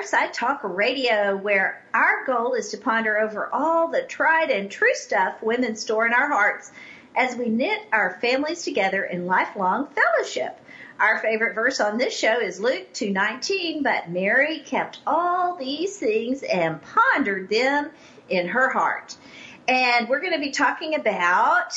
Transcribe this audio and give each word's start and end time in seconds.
Fireside 0.00 0.32
Talk 0.32 0.60
Radio, 0.62 1.36
where 1.36 1.84
our 1.92 2.24
goal 2.24 2.54
is 2.54 2.70
to 2.70 2.78
ponder 2.78 3.18
over 3.18 3.50
all 3.52 3.88
the 3.88 4.00
tried 4.00 4.50
and 4.50 4.70
true 4.70 4.94
stuff 4.94 5.42
women 5.42 5.76
store 5.76 6.06
in 6.06 6.14
our 6.14 6.28
hearts 6.28 6.72
as 7.14 7.36
we 7.36 7.50
knit 7.50 7.82
our 7.92 8.18
families 8.18 8.62
together 8.62 9.04
in 9.04 9.26
lifelong 9.26 9.88
fellowship. 9.88 10.58
Our 10.98 11.18
favorite 11.18 11.54
verse 11.54 11.80
on 11.80 11.98
this 11.98 12.18
show 12.18 12.40
is 12.40 12.58
Luke 12.58 12.94
2:19, 12.94 13.82
but 13.82 14.08
Mary 14.08 14.60
kept 14.60 15.00
all 15.06 15.56
these 15.56 15.98
things 15.98 16.42
and 16.44 16.80
pondered 16.80 17.50
them 17.50 17.90
in 18.30 18.48
her 18.48 18.70
heart. 18.70 19.14
And 19.68 20.08
we're 20.08 20.20
going 20.20 20.32
to 20.32 20.38
be 20.38 20.50
talking 20.50 20.94
about 20.94 21.74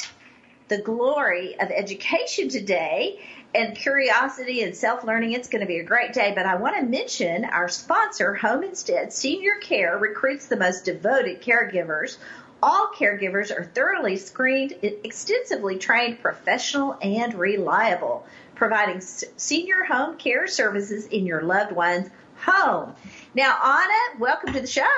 the 0.70 0.78
glory 0.78 1.60
of 1.60 1.72
education 1.72 2.48
today 2.48 3.20
and 3.56 3.76
curiosity 3.76 4.64
and 4.64 4.76
self-learning. 4.76 5.34
It's 5.34 5.48
going 5.48 5.62
to 5.62 5.68
be 5.68 5.80
a 5.80 5.84
great 5.84 6.14
day, 6.14 6.34
but 6.36 6.46
I 6.46 6.56
want 6.56 6.76
to 6.78 6.84
mention 6.84 7.46
our 7.46 7.70
sponsor, 7.70 8.34
Home 8.36 8.64
Instead 8.64 9.14
Senior 9.14 9.56
Care 9.62 9.98
recruits 9.98 10.48
the 10.48 10.58
most 10.58 10.86
devoted 10.86 11.42
caregivers 11.42 12.18
all 12.64 12.92
caregivers 12.96 13.52
are 13.52 13.66
thoroughly 13.66 14.16
screened, 14.16 14.74
extensively 14.82 15.78
trained, 15.78 16.22
professional, 16.22 16.98
and 17.02 17.34
reliable 17.34 18.26
providing 18.56 19.02
senior 19.02 19.84
home 19.84 20.18
care 20.18 20.48
services 20.48 21.08
in 21.08 21.26
your 21.26 21.42
loved 21.42 21.74
one's 21.74 22.10
home. 22.38 22.96
Now, 23.36 23.58
Anna, 23.62 24.20
welcome 24.20 24.54
to 24.54 24.62
the 24.62 24.68
show. 24.68 24.90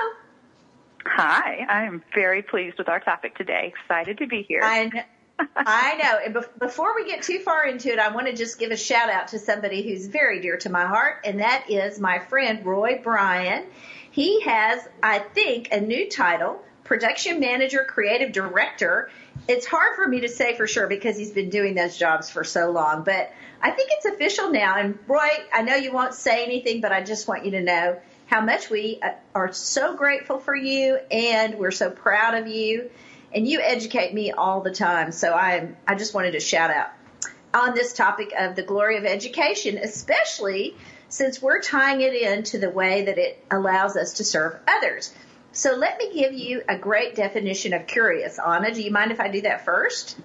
Hi, 1.06 1.66
I'm 1.68 2.04
very 2.14 2.44
pleased 2.44 2.78
with 2.78 2.90
our 2.90 3.00
topic 3.00 3.36
today. 3.36 3.74
Excited 3.76 4.20
to 4.20 4.28
be 4.28 4.44
here. 4.44 4.62
I. 4.64 5.06
I 5.56 5.96
know. 5.96 6.20
And 6.24 6.46
before 6.60 6.96
we 6.96 7.06
get 7.06 7.24
too 7.24 7.40
far 7.40 7.66
into 7.66 7.92
it, 7.92 8.00
I 8.00 8.10
want 8.10 8.28
to 8.28 8.34
just 8.34 8.60
give 8.60 8.72
a 8.72 8.78
shout 8.78 9.10
out 9.10 9.30
to 9.30 9.40
somebody 9.40 9.82
who's 9.88 10.08
very 10.08 10.42
dear 10.42 10.58
to 10.58 10.70
my 10.70 10.86
heart, 10.86 11.26
and 11.26 11.40
that 11.40 11.66
is 11.70 12.00
my 12.00 12.20
friend 12.20 12.66
Roy 12.66 13.02
Bryan. 13.04 13.66
He 14.12 14.42
has, 14.42 14.88
I 15.04 15.20
think, 15.20 15.70
a 15.72 15.82
new 15.82 16.10
title, 16.10 16.64
Production 16.86 17.40
Manager, 17.40 17.84
Creative 17.84 18.32
Director. 18.32 19.10
It's 19.48 19.66
hard 19.66 19.96
for 19.96 20.08
me 20.08 20.22
to 20.22 20.30
say 20.30 20.56
for 20.56 20.68
sure 20.68 20.88
because 20.88 21.18
he's 21.18 21.32
been 21.32 21.50
doing 21.50 21.76
those 21.76 21.98
jobs 21.98 22.30
for 22.30 22.44
so 22.44 22.72
long, 22.72 23.04
but 23.04 23.32
I 23.62 23.72
think 23.72 23.90
it's 23.92 24.06
official 24.06 24.52
now. 24.52 24.78
And 24.78 24.98
Roy, 25.08 25.28
I 25.54 25.64
know 25.64 25.76
you 25.76 25.92
won't 25.92 26.14
say 26.14 26.46
anything, 26.46 26.80
but 26.80 26.92
I 26.92 27.04
just 27.04 27.28
want 27.28 27.44
you 27.44 27.52
to 27.52 27.62
know 27.62 28.00
how 28.28 28.42
much 28.42 28.70
we 28.70 29.00
uh, 29.02 29.12
are 29.34 29.52
so 29.52 29.96
grateful 29.96 30.40
for 30.40 30.56
you 30.56 31.00
and 31.12 31.56
we're 31.56 31.72
so 31.72 31.90
proud 31.90 32.36
of 32.36 32.48
you. 32.48 32.90
And 33.34 33.48
you 33.48 33.60
educate 33.62 34.14
me 34.14 34.32
all 34.32 34.62
the 34.62 34.72
time. 34.72 35.12
So 35.12 35.34
I, 35.34 35.70
I 35.88 35.96
just 35.96 36.14
wanted 36.14 36.32
to 36.32 36.40
shout 36.40 36.72
out 36.72 36.90
on 37.54 37.74
this 37.74 37.94
topic 37.94 38.34
of 38.38 38.56
the 38.56 38.64
glory 38.64 38.98
of 38.98 39.06
education, 39.06 39.78
especially 39.78 40.76
since 41.10 41.42
we're 41.42 41.62
tying 41.62 42.02
it 42.02 42.14
into 42.14 42.58
the 42.58 42.70
way 42.70 43.06
that 43.06 43.18
it 43.18 43.44
allows 43.50 43.96
us 43.96 44.14
to 44.16 44.24
serve 44.24 44.58
others. 44.68 45.14
So 45.54 45.76
let 45.76 45.98
me 45.98 46.14
give 46.14 46.34
you 46.34 46.64
a 46.68 46.78
great 46.78 47.16
definition 47.16 47.74
of 47.74 47.88
curious. 47.88 48.38
Anna, 48.40 48.74
do 48.74 48.82
you 48.82 48.92
mind 48.92 49.12
if 49.12 49.22
I 49.22 49.30
do 49.30 49.42
that 49.42 49.64
first? 49.64 50.18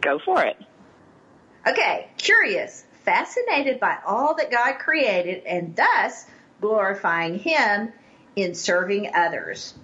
Go 0.00 0.20
for 0.20 0.44
it. 0.44 0.56
Okay, 1.66 2.08
curious, 2.16 2.84
fascinated 3.04 3.80
by 3.80 3.98
all 4.06 4.34
that 4.36 4.52
God 4.52 4.78
created 4.78 5.44
and 5.44 5.74
thus 5.74 6.26
glorifying 6.60 7.40
Him 7.40 7.92
in 8.36 8.54
serving 8.54 9.10
others. 9.14 9.74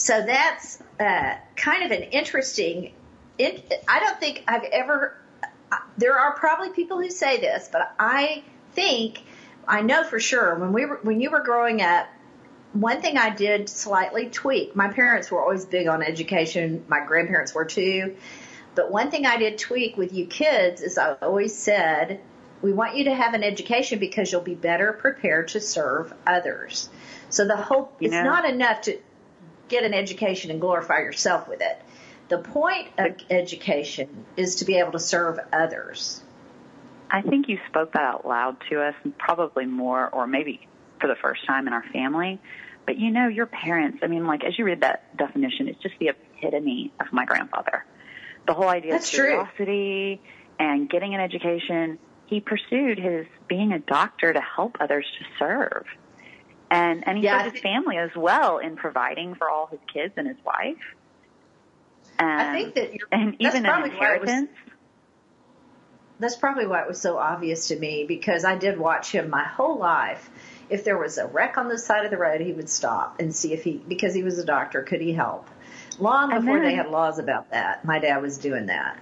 So 0.00 0.22
that's 0.22 0.82
uh, 0.98 1.34
kind 1.56 1.84
of 1.84 1.90
an 1.90 2.04
interesting. 2.04 2.94
I 3.38 4.00
don't 4.00 4.18
think 4.18 4.44
I've 4.48 4.64
ever. 4.64 5.14
There 5.98 6.18
are 6.18 6.34
probably 6.36 6.70
people 6.70 6.98
who 6.98 7.10
say 7.10 7.38
this, 7.38 7.68
but 7.70 7.94
I 7.98 8.42
think 8.72 9.22
I 9.68 9.82
know 9.82 10.02
for 10.02 10.18
sure 10.18 10.54
when 10.54 10.72
we 10.72 10.86
were 10.86 11.00
when 11.02 11.20
you 11.20 11.30
were 11.30 11.42
growing 11.42 11.82
up. 11.82 12.08
One 12.72 13.02
thing 13.02 13.18
I 13.18 13.30
did 13.30 13.68
slightly 13.68 14.30
tweak. 14.30 14.74
My 14.74 14.88
parents 14.88 15.30
were 15.30 15.42
always 15.42 15.66
big 15.66 15.86
on 15.86 16.02
education. 16.02 16.84
My 16.88 17.04
grandparents 17.04 17.52
were 17.52 17.64
too. 17.64 18.16
But 18.76 18.90
one 18.90 19.10
thing 19.10 19.26
I 19.26 19.36
did 19.36 19.58
tweak 19.58 19.96
with 19.96 20.14
you 20.14 20.26
kids 20.26 20.80
is 20.80 20.96
I 20.96 21.14
always 21.20 21.54
said, 21.54 22.20
we 22.62 22.72
want 22.72 22.96
you 22.96 23.04
to 23.04 23.14
have 23.14 23.34
an 23.34 23.42
education 23.42 23.98
because 23.98 24.30
you'll 24.30 24.40
be 24.40 24.54
better 24.54 24.92
prepared 24.92 25.48
to 25.48 25.60
serve 25.60 26.14
others. 26.24 26.88
So 27.28 27.46
the 27.46 27.56
whole, 27.56 27.92
it's 28.00 28.14
not 28.14 28.48
enough 28.48 28.82
to 28.82 28.98
get 29.70 29.84
an 29.84 29.94
education 29.94 30.50
and 30.50 30.60
glorify 30.60 30.98
yourself 30.98 31.48
with 31.48 31.62
it. 31.62 31.80
The 32.28 32.38
point 32.38 32.88
of 32.98 33.16
education 33.30 34.26
is 34.36 34.56
to 34.56 34.64
be 34.64 34.76
able 34.78 34.92
to 34.92 35.00
serve 35.00 35.40
others. 35.52 36.22
I 37.10 37.22
think 37.22 37.48
you 37.48 37.58
spoke 37.68 37.94
that 37.94 38.02
out 38.02 38.26
loud 38.26 38.58
to 38.70 38.82
us, 38.82 38.94
probably 39.18 39.66
more, 39.66 40.08
or 40.08 40.26
maybe 40.26 40.68
for 41.00 41.08
the 41.08 41.16
first 41.16 41.46
time 41.46 41.66
in 41.66 41.72
our 41.72 41.84
family. 41.92 42.38
But 42.86 42.98
you 42.98 43.10
know, 43.10 43.28
your 43.28 43.46
parents, 43.46 44.00
I 44.02 44.06
mean, 44.06 44.26
like, 44.26 44.44
as 44.44 44.58
you 44.58 44.64
read 44.64 44.82
that 44.82 45.16
definition, 45.16 45.68
it's 45.68 45.82
just 45.82 45.94
the 45.98 46.08
epitome 46.08 46.92
of 47.00 47.12
my 47.12 47.24
grandfather 47.24 47.84
the 48.46 48.54
whole 48.54 48.68
idea 48.68 48.92
That's 48.92 49.08
of 49.08 49.14
curiosity 49.14 50.20
true. 50.22 50.66
and 50.66 50.88
getting 50.88 51.14
an 51.14 51.20
education, 51.20 51.98
he 52.26 52.40
pursued 52.40 52.98
his 52.98 53.26
being 53.48 53.72
a 53.72 53.78
doctor 53.78 54.32
to 54.32 54.40
help 54.40 54.76
others 54.80 55.06
to 55.18 55.24
serve. 55.38 55.84
And, 56.70 57.06
and 57.06 57.18
he 57.18 57.24
yeah, 57.24 57.50
his 57.50 57.60
family 57.60 57.96
as 57.96 58.10
well 58.14 58.58
in 58.58 58.76
providing 58.76 59.34
for 59.34 59.50
all 59.50 59.66
his 59.66 59.80
kids 59.92 60.14
and 60.16 60.28
his 60.28 60.36
wife. 60.44 60.76
I 62.18 62.52
think 62.52 62.74
that 62.74 62.90
and 63.10 63.36
even 63.40 63.66
an 63.66 63.84
inheritance. 63.84 64.50
Was, 64.64 64.74
that's 66.18 66.36
probably 66.36 66.66
why 66.66 66.82
it 66.82 66.88
was 66.88 67.00
so 67.00 67.16
obvious 67.16 67.68
to 67.68 67.78
me 67.78 68.04
because 68.06 68.44
I 68.44 68.56
did 68.56 68.78
watch 68.78 69.10
him 69.10 69.30
my 69.30 69.42
whole 69.42 69.78
life. 69.78 70.28
If 70.68 70.84
there 70.84 70.98
was 70.98 71.18
a 71.18 71.26
wreck 71.26 71.56
on 71.56 71.68
the 71.68 71.78
side 71.78 72.04
of 72.04 72.10
the 72.10 72.18
road, 72.18 72.40
he 72.40 72.52
would 72.52 72.68
stop 72.68 73.18
and 73.20 73.34
see 73.34 73.52
if 73.52 73.64
he, 73.64 73.82
because 73.88 74.14
he 74.14 74.22
was 74.22 74.38
a 74.38 74.44
doctor, 74.44 74.82
could 74.82 75.00
he 75.00 75.12
help? 75.12 75.48
Long 75.98 76.28
before 76.30 76.58
then, 76.58 76.62
they 76.62 76.74
had 76.74 76.88
laws 76.88 77.18
about 77.18 77.50
that, 77.50 77.84
my 77.84 77.98
dad 77.98 78.22
was 78.22 78.38
doing 78.38 78.66
that. 78.66 78.98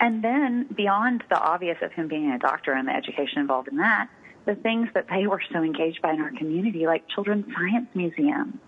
And 0.00 0.24
then 0.24 0.66
beyond 0.74 1.22
the 1.28 1.38
obvious 1.38 1.76
of 1.82 1.92
him 1.92 2.08
being 2.08 2.30
a 2.30 2.38
doctor 2.38 2.72
and 2.72 2.88
the 2.88 2.92
education 2.92 3.38
involved 3.38 3.68
in 3.68 3.76
that, 3.76 4.08
the 4.46 4.54
things 4.54 4.88
that 4.94 5.06
they 5.08 5.26
were 5.26 5.42
so 5.52 5.62
engaged 5.62 6.02
by 6.02 6.12
in 6.12 6.20
our 6.20 6.32
community, 6.32 6.86
like 6.86 7.06
children's 7.08 7.46
science 7.54 7.88
museums. 7.94 8.58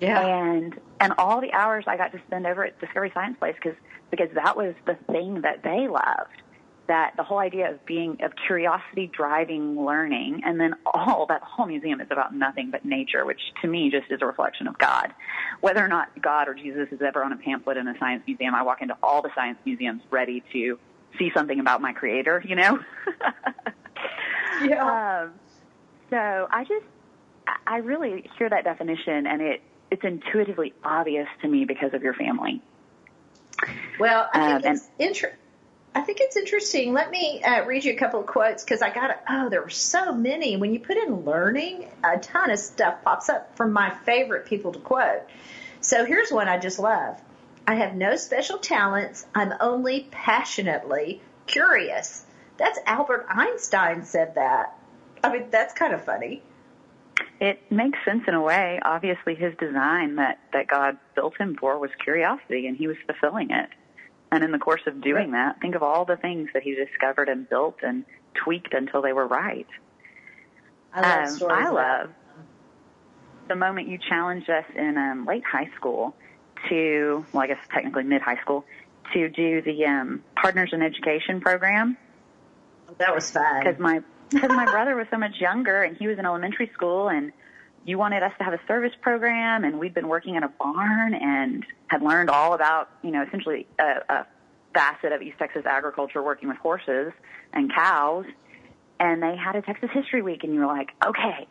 Yeah. 0.00 0.20
And 0.20 0.78
and 1.00 1.14
all 1.18 1.40
the 1.40 1.52
hours 1.52 1.84
I 1.86 1.96
got 1.96 2.12
to 2.12 2.20
spend 2.26 2.46
over 2.46 2.64
at 2.64 2.78
Discovery 2.80 3.10
Science 3.14 3.36
Place 3.38 3.54
because 3.54 3.78
because 4.10 4.28
that 4.34 4.56
was 4.56 4.74
the 4.86 4.94
thing 5.10 5.42
that 5.42 5.62
they 5.62 5.88
loved 5.88 6.42
that 6.86 7.14
the 7.16 7.22
whole 7.22 7.38
idea 7.38 7.70
of 7.70 7.84
being 7.84 8.16
of 8.22 8.32
curiosity 8.46 9.10
driving 9.12 9.84
learning 9.84 10.42
and 10.44 10.60
then 10.60 10.74
all 10.94 11.26
that 11.26 11.42
whole 11.42 11.66
museum 11.66 12.00
is 12.00 12.08
about 12.10 12.34
nothing 12.34 12.70
but 12.70 12.84
nature 12.84 13.24
which 13.24 13.40
to 13.60 13.68
me 13.68 13.90
just 13.90 14.10
is 14.10 14.20
a 14.22 14.26
reflection 14.26 14.66
of 14.66 14.78
god 14.78 15.12
whether 15.60 15.84
or 15.84 15.88
not 15.88 16.08
god 16.22 16.48
or 16.48 16.54
jesus 16.54 16.88
is 16.92 17.00
ever 17.02 17.24
on 17.24 17.32
a 17.32 17.36
pamphlet 17.36 17.76
in 17.76 17.88
a 17.88 17.98
science 17.98 18.22
museum 18.26 18.54
i 18.54 18.62
walk 18.62 18.82
into 18.82 18.96
all 19.02 19.22
the 19.22 19.30
science 19.34 19.58
museums 19.64 20.02
ready 20.10 20.42
to 20.52 20.78
see 21.18 21.30
something 21.34 21.60
about 21.60 21.80
my 21.80 21.92
creator 21.92 22.42
you 22.46 22.54
know 22.54 22.78
yeah 24.68 25.22
um, 25.22 25.32
so 26.10 26.48
i 26.50 26.64
just 26.64 26.86
i 27.66 27.78
really 27.78 28.28
hear 28.38 28.48
that 28.48 28.64
definition 28.64 29.26
and 29.26 29.42
it 29.42 29.62
it's 29.90 30.04
intuitively 30.04 30.72
obvious 30.84 31.28
to 31.42 31.48
me 31.48 31.64
because 31.64 31.94
of 31.94 32.02
your 32.02 32.14
family 32.14 32.60
well 33.98 34.28
i 34.32 34.52
think 34.52 34.66
um, 34.66 34.72
it's 34.74 34.88
interesting 34.98 35.38
I 35.96 36.02
think 36.02 36.18
it's 36.20 36.36
interesting. 36.36 36.92
Let 36.92 37.10
me 37.10 37.42
uh, 37.42 37.64
read 37.64 37.82
you 37.82 37.94
a 37.94 37.96
couple 37.96 38.20
of 38.20 38.26
quotes 38.26 38.62
because 38.62 38.82
I 38.82 38.90
got 38.90 39.18
oh, 39.30 39.48
there 39.48 39.62
were 39.62 39.70
so 39.70 40.12
many. 40.12 40.58
When 40.58 40.74
you 40.74 40.78
put 40.78 40.98
in 40.98 41.24
learning, 41.24 41.88
a 42.04 42.18
ton 42.18 42.50
of 42.50 42.58
stuff 42.58 43.02
pops 43.02 43.30
up 43.30 43.56
from 43.56 43.72
my 43.72 43.88
favorite 44.04 44.44
people 44.44 44.72
to 44.72 44.78
quote. 44.78 45.22
So 45.80 46.04
here's 46.04 46.30
one 46.30 46.48
I 46.48 46.58
just 46.58 46.78
love. 46.78 47.18
I 47.66 47.76
have 47.76 47.94
no 47.94 48.16
special 48.16 48.58
talents. 48.58 49.24
I'm 49.34 49.54
only 49.58 50.06
passionately 50.10 51.22
curious. 51.46 52.25
That's 52.58 52.78
Albert 52.86 53.26
Einstein 53.28 54.04
said 54.04 54.34
that. 54.34 54.76
I 55.22 55.32
mean, 55.32 55.46
that's 55.50 55.74
kind 55.74 55.92
of 55.92 56.04
funny. 56.04 56.42
It 57.40 57.70
makes 57.70 57.98
sense 58.04 58.22
in 58.26 58.34
a 58.34 58.40
way. 58.40 58.80
Obviously, 58.82 59.34
his 59.34 59.54
design 59.58 60.16
that, 60.16 60.38
that 60.52 60.68
God 60.68 60.96
built 61.14 61.36
him 61.38 61.56
for 61.58 61.78
was 61.78 61.90
curiosity, 62.02 62.66
and 62.66 62.76
he 62.76 62.86
was 62.86 62.96
fulfilling 63.06 63.50
it 63.50 63.68
And 64.32 64.42
in 64.42 64.52
the 64.52 64.58
course 64.58 64.82
of 64.86 65.00
doing 65.00 65.32
that, 65.32 65.60
think 65.60 65.74
of 65.74 65.82
all 65.82 66.04
the 66.04 66.16
things 66.16 66.48
that 66.54 66.62
he 66.62 66.74
discovered 66.74 67.28
and 67.28 67.48
built 67.48 67.76
and 67.82 68.04
tweaked 68.34 68.74
until 68.74 69.02
they 69.02 69.12
were 69.12 69.26
right. 69.26 69.66
I 70.94 71.00
love 71.00 71.28
um, 71.28 71.34
stories. 71.34 71.66
I 71.66 71.70
love 71.70 72.10
the 73.48 73.56
moment 73.56 73.88
you 73.88 73.98
challenged 73.98 74.50
us 74.50 74.64
in 74.74 74.96
um, 74.96 75.26
late 75.26 75.44
high 75.44 75.70
school 75.76 76.14
to, 76.68 77.24
well, 77.32 77.42
I 77.42 77.46
guess 77.46 77.58
technically 77.72 78.04
mid 78.04 78.22
high 78.22 78.40
school, 78.40 78.64
to 79.12 79.28
do 79.28 79.62
the 79.62 79.84
um, 79.86 80.22
Pardners 80.36 80.72
in 80.72 80.82
Education 80.82 81.40
program. 81.40 81.96
That 82.98 83.14
was 83.14 83.30
fun. 83.30 83.60
Because 83.64 83.78
my 83.78 84.02
because 84.30 84.50
my 84.50 84.64
brother 84.64 84.96
was 84.96 85.06
so 85.10 85.18
much 85.18 85.40
younger 85.40 85.82
and 85.82 85.96
he 85.96 86.08
was 86.08 86.18
in 86.18 86.26
elementary 86.26 86.70
school 86.74 87.08
and 87.08 87.32
you 87.84 87.98
wanted 87.98 88.22
us 88.22 88.32
to 88.38 88.44
have 88.44 88.52
a 88.52 88.60
service 88.66 88.92
program 89.00 89.64
and 89.64 89.78
we'd 89.78 89.94
been 89.94 90.08
working 90.08 90.34
in 90.34 90.42
a 90.42 90.48
barn 90.48 91.14
and 91.14 91.64
had 91.86 92.02
learned 92.02 92.28
all 92.28 92.54
about, 92.54 92.90
you 93.02 93.12
know, 93.12 93.22
essentially 93.22 93.66
a, 93.78 94.12
a 94.12 94.26
facet 94.74 95.12
of 95.12 95.22
East 95.22 95.38
Texas 95.38 95.64
agriculture 95.64 96.22
working 96.22 96.48
with 96.48 96.58
horses 96.58 97.12
and 97.52 97.72
cows. 97.72 98.24
And 98.98 99.22
they 99.22 99.36
had 99.36 99.54
a 99.54 99.62
Texas 99.62 99.90
History 99.92 100.22
Week 100.22 100.42
and 100.42 100.52
you 100.52 100.60
were 100.60 100.66
like, 100.66 100.90
okay, 101.06 101.46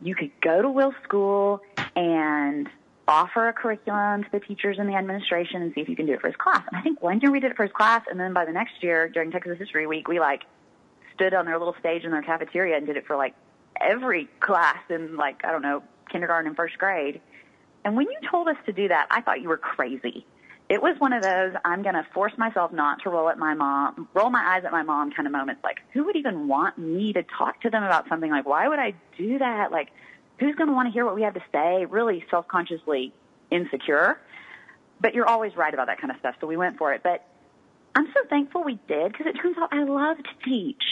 you 0.00 0.14
could 0.14 0.30
go 0.40 0.62
to 0.62 0.70
Will 0.70 0.94
School 1.02 1.60
and 1.94 2.68
offer 3.06 3.48
a 3.48 3.52
curriculum 3.52 4.24
to 4.24 4.30
the 4.32 4.40
teachers 4.40 4.78
and 4.78 4.88
the 4.88 4.94
administration 4.94 5.60
and 5.60 5.74
see 5.74 5.82
if 5.82 5.88
you 5.90 5.96
can 5.96 6.06
do 6.06 6.14
it 6.14 6.22
for 6.22 6.28
his 6.28 6.36
class. 6.36 6.62
And 6.70 6.78
I 6.78 6.82
think 6.82 7.02
one 7.02 7.20
year 7.20 7.30
we 7.30 7.40
did 7.40 7.50
it 7.50 7.56
for 7.58 7.64
his 7.64 7.72
class 7.72 8.02
and 8.10 8.18
then 8.18 8.32
by 8.32 8.46
the 8.46 8.52
next 8.52 8.82
year 8.82 9.08
during 9.10 9.30
Texas 9.30 9.58
History 9.58 9.86
Week, 9.86 10.08
we 10.08 10.18
like 10.18 10.44
stood 11.14 11.34
on 11.34 11.46
their 11.46 11.58
little 11.58 11.76
stage 11.80 12.04
in 12.04 12.10
their 12.10 12.22
cafeteria 12.22 12.76
and 12.76 12.86
did 12.86 12.96
it 12.96 13.06
for 13.06 13.16
like 13.16 13.34
every 13.80 14.28
class 14.40 14.78
in 14.88 15.16
like, 15.16 15.44
I 15.44 15.52
don't 15.52 15.62
know, 15.62 15.82
kindergarten 16.10 16.48
and 16.48 16.56
first 16.56 16.78
grade. 16.78 17.20
And 17.84 17.96
when 17.96 18.06
you 18.06 18.16
told 18.30 18.48
us 18.48 18.56
to 18.66 18.72
do 18.72 18.88
that, 18.88 19.06
I 19.10 19.20
thought 19.20 19.40
you 19.42 19.48
were 19.48 19.58
crazy. 19.58 20.26
It 20.68 20.82
was 20.82 20.96
one 20.98 21.12
of 21.12 21.22
those 21.22 21.52
I'm 21.64 21.82
going 21.82 21.94
to 21.94 22.06
force 22.14 22.32
myself 22.38 22.72
not 22.72 23.02
to 23.02 23.10
roll 23.10 23.28
at 23.28 23.38
my 23.38 23.52
mom, 23.52 24.08
roll 24.14 24.30
my 24.30 24.42
eyes 24.42 24.64
at 24.64 24.72
my 24.72 24.82
mom 24.82 25.12
kind 25.12 25.26
of 25.26 25.32
moments. 25.32 25.62
Like, 25.62 25.80
who 25.92 26.04
would 26.04 26.16
even 26.16 26.48
want 26.48 26.78
me 26.78 27.12
to 27.12 27.22
talk 27.22 27.60
to 27.62 27.70
them 27.70 27.82
about 27.82 28.08
something? 28.08 28.30
Like, 28.30 28.46
why 28.46 28.68
would 28.68 28.78
I 28.78 28.94
do 29.18 29.38
that? 29.38 29.70
Like, 29.70 29.90
who's 30.38 30.54
going 30.54 30.68
to 30.68 30.74
want 30.74 30.88
to 30.88 30.92
hear 30.92 31.04
what 31.04 31.14
we 31.14 31.22
have 31.22 31.34
to 31.34 31.42
say? 31.52 31.84
Really 31.84 32.24
self-consciously 32.30 33.12
insecure. 33.50 34.18
But 35.00 35.14
you're 35.14 35.28
always 35.28 35.54
right 35.54 35.74
about 35.74 35.88
that 35.88 36.00
kind 36.00 36.10
of 36.10 36.18
stuff, 36.18 36.36
so 36.40 36.46
we 36.46 36.56
went 36.56 36.78
for 36.78 36.94
it. 36.94 37.02
But 37.02 37.26
I'm 37.94 38.06
so 38.14 38.20
thankful 38.30 38.64
we 38.64 38.78
did 38.88 39.12
because 39.12 39.26
it 39.26 39.34
turns 39.34 39.58
out 39.58 39.68
I 39.70 39.84
love 39.84 40.16
to 40.16 40.50
teach. 40.50 40.82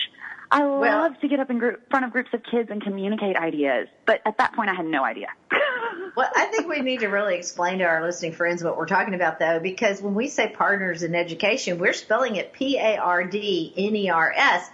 I 0.52 0.64
love 0.64 0.80
well, 0.80 1.14
to 1.18 1.28
get 1.28 1.40
up 1.40 1.48
in 1.48 1.58
group, 1.58 1.88
front 1.88 2.04
of 2.04 2.12
groups 2.12 2.28
of 2.34 2.42
kids 2.42 2.68
and 2.70 2.82
communicate 2.82 3.36
ideas. 3.36 3.88
But 4.04 4.20
at 4.26 4.36
that 4.36 4.52
point, 4.52 4.68
I 4.68 4.74
had 4.74 4.84
no 4.84 5.02
idea. 5.02 5.28
well, 6.16 6.28
I 6.36 6.44
think 6.46 6.68
we 6.68 6.80
need 6.80 7.00
to 7.00 7.08
really 7.08 7.36
explain 7.36 7.78
to 7.78 7.84
our 7.84 8.04
listening 8.04 8.32
friends 8.32 8.62
what 8.62 8.76
we're 8.76 8.86
talking 8.86 9.14
about, 9.14 9.38
though, 9.38 9.60
because 9.60 10.02
when 10.02 10.14
we 10.14 10.28
say 10.28 10.52
pardners 10.54 11.02
in 11.02 11.14
education, 11.14 11.78
we're 11.78 11.94
spelling 11.94 12.36
it 12.36 12.52
P 12.52 12.76
A 12.76 12.98
R 12.98 13.24
D 13.24 13.72
N 13.74 13.96
E 13.96 14.10
R 14.10 14.30
S. 14.36 14.68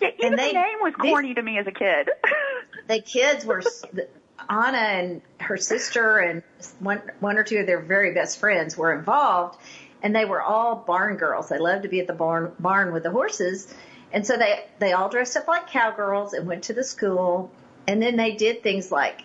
Yeah, 0.00 0.10
even 0.18 0.32
and 0.32 0.38
they, 0.38 0.48
the 0.48 0.54
name 0.54 0.78
was 0.80 0.94
corny 0.94 1.28
they, 1.28 1.34
to 1.34 1.42
me 1.42 1.58
as 1.58 1.66
a 1.66 1.72
kid. 1.72 2.10
the 2.86 3.00
kids 3.00 3.44
were 3.44 3.60
Anna 4.48 4.78
and 4.78 5.22
her 5.40 5.56
sister 5.56 6.18
and 6.18 6.44
one 6.78 7.02
one 7.18 7.38
or 7.38 7.42
two 7.42 7.58
of 7.58 7.66
their 7.66 7.80
very 7.80 8.14
best 8.14 8.38
friends 8.38 8.76
were 8.76 8.96
involved, 8.96 9.58
and 10.00 10.14
they 10.14 10.26
were 10.26 10.40
all 10.40 10.76
barn 10.76 11.16
girls. 11.16 11.48
They 11.48 11.58
loved 11.58 11.82
to 11.82 11.88
be 11.88 11.98
at 11.98 12.06
the 12.06 12.14
barn 12.14 12.52
barn 12.60 12.92
with 12.92 13.02
the 13.02 13.10
horses 13.10 13.74
and 14.14 14.24
so 14.24 14.36
they, 14.36 14.64
they 14.78 14.92
all 14.92 15.08
dressed 15.08 15.36
up 15.36 15.48
like 15.48 15.66
cowgirls 15.66 16.34
and 16.34 16.46
went 16.46 16.64
to 16.64 16.72
the 16.72 16.84
school. 16.84 17.50
And 17.88 18.00
then 18.00 18.14
they 18.16 18.36
did 18.36 18.62
things 18.62 18.92
like, 18.92 19.22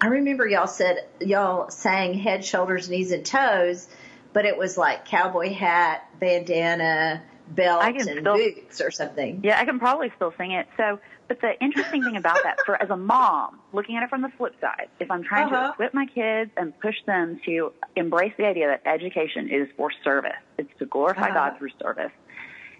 I 0.00 0.06
remember 0.06 0.46
y'all 0.46 0.68
said, 0.68 1.08
y'all 1.20 1.68
sang 1.68 2.14
head, 2.14 2.44
shoulders, 2.44 2.88
knees, 2.88 3.10
and 3.10 3.26
toes, 3.26 3.88
but 4.32 4.44
it 4.44 4.56
was 4.56 4.78
like 4.78 5.04
cowboy 5.04 5.52
hat, 5.52 6.08
bandana, 6.20 7.24
belt, 7.48 7.82
and 7.82 8.00
still, 8.00 8.36
boots 8.36 8.80
or 8.80 8.92
something. 8.92 9.40
Yeah, 9.42 9.60
I 9.60 9.64
can 9.64 9.80
probably 9.80 10.12
still 10.14 10.32
sing 10.38 10.52
it. 10.52 10.68
So, 10.76 11.00
but 11.26 11.40
the 11.40 11.60
interesting 11.60 12.04
thing 12.04 12.16
about 12.16 12.44
that, 12.44 12.58
for 12.64 12.80
as 12.80 12.90
a 12.90 12.96
mom, 12.96 13.58
looking 13.72 13.96
at 13.96 14.04
it 14.04 14.10
from 14.10 14.22
the 14.22 14.30
flip 14.38 14.54
side, 14.60 14.90
if 15.00 15.10
I'm 15.10 15.24
trying 15.24 15.52
uh-huh. 15.52 15.66
to 15.66 15.72
equip 15.72 15.92
my 15.92 16.06
kids 16.06 16.52
and 16.56 16.78
push 16.78 16.94
them 17.04 17.40
to 17.46 17.72
embrace 17.96 18.32
the 18.38 18.46
idea 18.46 18.68
that 18.68 18.88
education 18.88 19.48
is 19.50 19.66
for 19.76 19.90
service, 20.04 20.38
it's 20.56 20.70
to 20.78 20.86
glorify 20.86 21.30
uh-huh. 21.30 21.50
God 21.50 21.58
through 21.58 21.70
service 21.82 22.12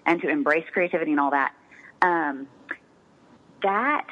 and 0.09 0.23
to 0.23 0.29
embrace 0.29 0.65
creativity 0.73 1.13
and 1.13 1.21
all 1.21 1.31
that. 1.31 1.53
Um, 2.01 2.49
that 3.63 4.07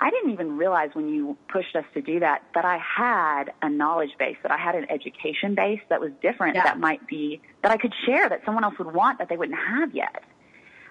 I 0.00 0.10
didn't 0.10 0.30
even 0.30 0.56
realize 0.56 0.90
when 0.92 1.08
you 1.08 1.36
pushed 1.48 1.74
us 1.74 1.84
to 1.94 2.00
do 2.00 2.20
that 2.20 2.44
that 2.54 2.64
I 2.64 2.78
had 2.78 3.52
a 3.60 3.68
knowledge 3.68 4.10
base, 4.18 4.36
that 4.42 4.52
I 4.52 4.56
had 4.56 4.76
an 4.76 4.86
education 4.88 5.54
base 5.54 5.80
that 5.88 6.00
was 6.00 6.12
different, 6.22 6.54
yeah. 6.54 6.64
that 6.64 6.78
might 6.78 7.06
be 7.08 7.40
that 7.62 7.72
I 7.72 7.76
could 7.76 7.92
share, 8.06 8.28
that 8.28 8.42
someone 8.44 8.62
else 8.62 8.78
would 8.78 8.94
want 8.94 9.18
that 9.18 9.28
they 9.28 9.36
wouldn't 9.36 9.58
have 9.58 9.94
yet. 9.94 10.22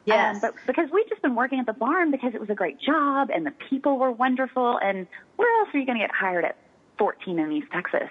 Yes. 0.06 0.36
Um, 0.36 0.42
but 0.42 0.56
because 0.68 0.90
we'd 0.92 1.08
just 1.08 1.22
been 1.22 1.36
working 1.36 1.60
at 1.60 1.66
the 1.66 1.74
barn 1.74 2.12
because 2.12 2.34
it 2.34 2.42
was 2.42 2.50
a 2.50 2.56
great 2.56 2.80
job 2.80 3.30
and 3.34 3.46
the 3.46 3.54
people 3.70 3.98
were 3.98 4.12
wonderful, 4.12 4.78
and 4.84 5.08
where 5.38 5.60
else 5.60 5.70
are 5.74 5.80
you 5.80 5.86
going 5.86 5.98
to 5.98 6.04
get 6.04 6.14
hired 6.14 6.44
at 6.44 6.58
14 6.98 7.40
in 7.40 7.52
East 7.54 7.68
Texas? 7.72 8.10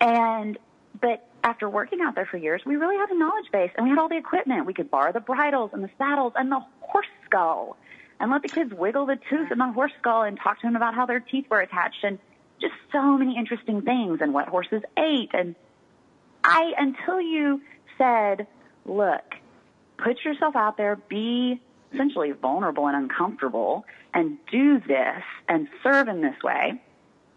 And 0.00 0.58
but 1.00 1.26
after 1.44 1.68
working 1.68 2.00
out 2.00 2.14
there 2.14 2.26
for 2.26 2.38
years, 2.38 2.62
we 2.64 2.76
really 2.76 2.96
had 2.96 3.10
a 3.10 3.18
knowledge 3.18 3.52
base 3.52 3.70
and 3.76 3.84
we 3.84 3.90
had 3.90 3.98
all 3.98 4.08
the 4.08 4.16
equipment. 4.16 4.64
We 4.64 4.72
could 4.72 4.90
borrow 4.90 5.12
the 5.12 5.20
bridles 5.20 5.70
and 5.74 5.84
the 5.84 5.90
saddles 5.98 6.32
and 6.36 6.50
the 6.50 6.60
horse 6.80 7.06
skull 7.26 7.76
and 8.18 8.30
let 8.30 8.42
the 8.42 8.48
kids 8.48 8.72
wiggle 8.72 9.06
the 9.06 9.18
tooth 9.28 9.52
in 9.52 9.58
the 9.58 9.70
horse 9.70 9.92
skull 10.00 10.22
and 10.22 10.38
talk 10.42 10.60
to 10.60 10.66
them 10.66 10.74
about 10.74 10.94
how 10.94 11.04
their 11.04 11.20
teeth 11.20 11.44
were 11.50 11.60
attached 11.60 12.02
and 12.02 12.18
just 12.60 12.72
so 12.90 13.18
many 13.18 13.36
interesting 13.36 13.82
things 13.82 14.20
and 14.22 14.32
what 14.32 14.48
horses 14.48 14.82
ate. 14.96 15.30
And 15.34 15.54
I, 16.42 16.72
until 16.78 17.20
you 17.20 17.60
said, 17.98 18.46
look, 18.86 19.22
put 19.98 20.24
yourself 20.24 20.56
out 20.56 20.78
there, 20.78 20.96
be 20.96 21.60
essentially 21.92 22.32
vulnerable 22.32 22.86
and 22.86 22.96
uncomfortable 22.96 23.84
and 24.14 24.38
do 24.50 24.80
this 24.80 25.22
and 25.48 25.68
serve 25.82 26.08
in 26.08 26.22
this 26.22 26.42
way, 26.42 26.80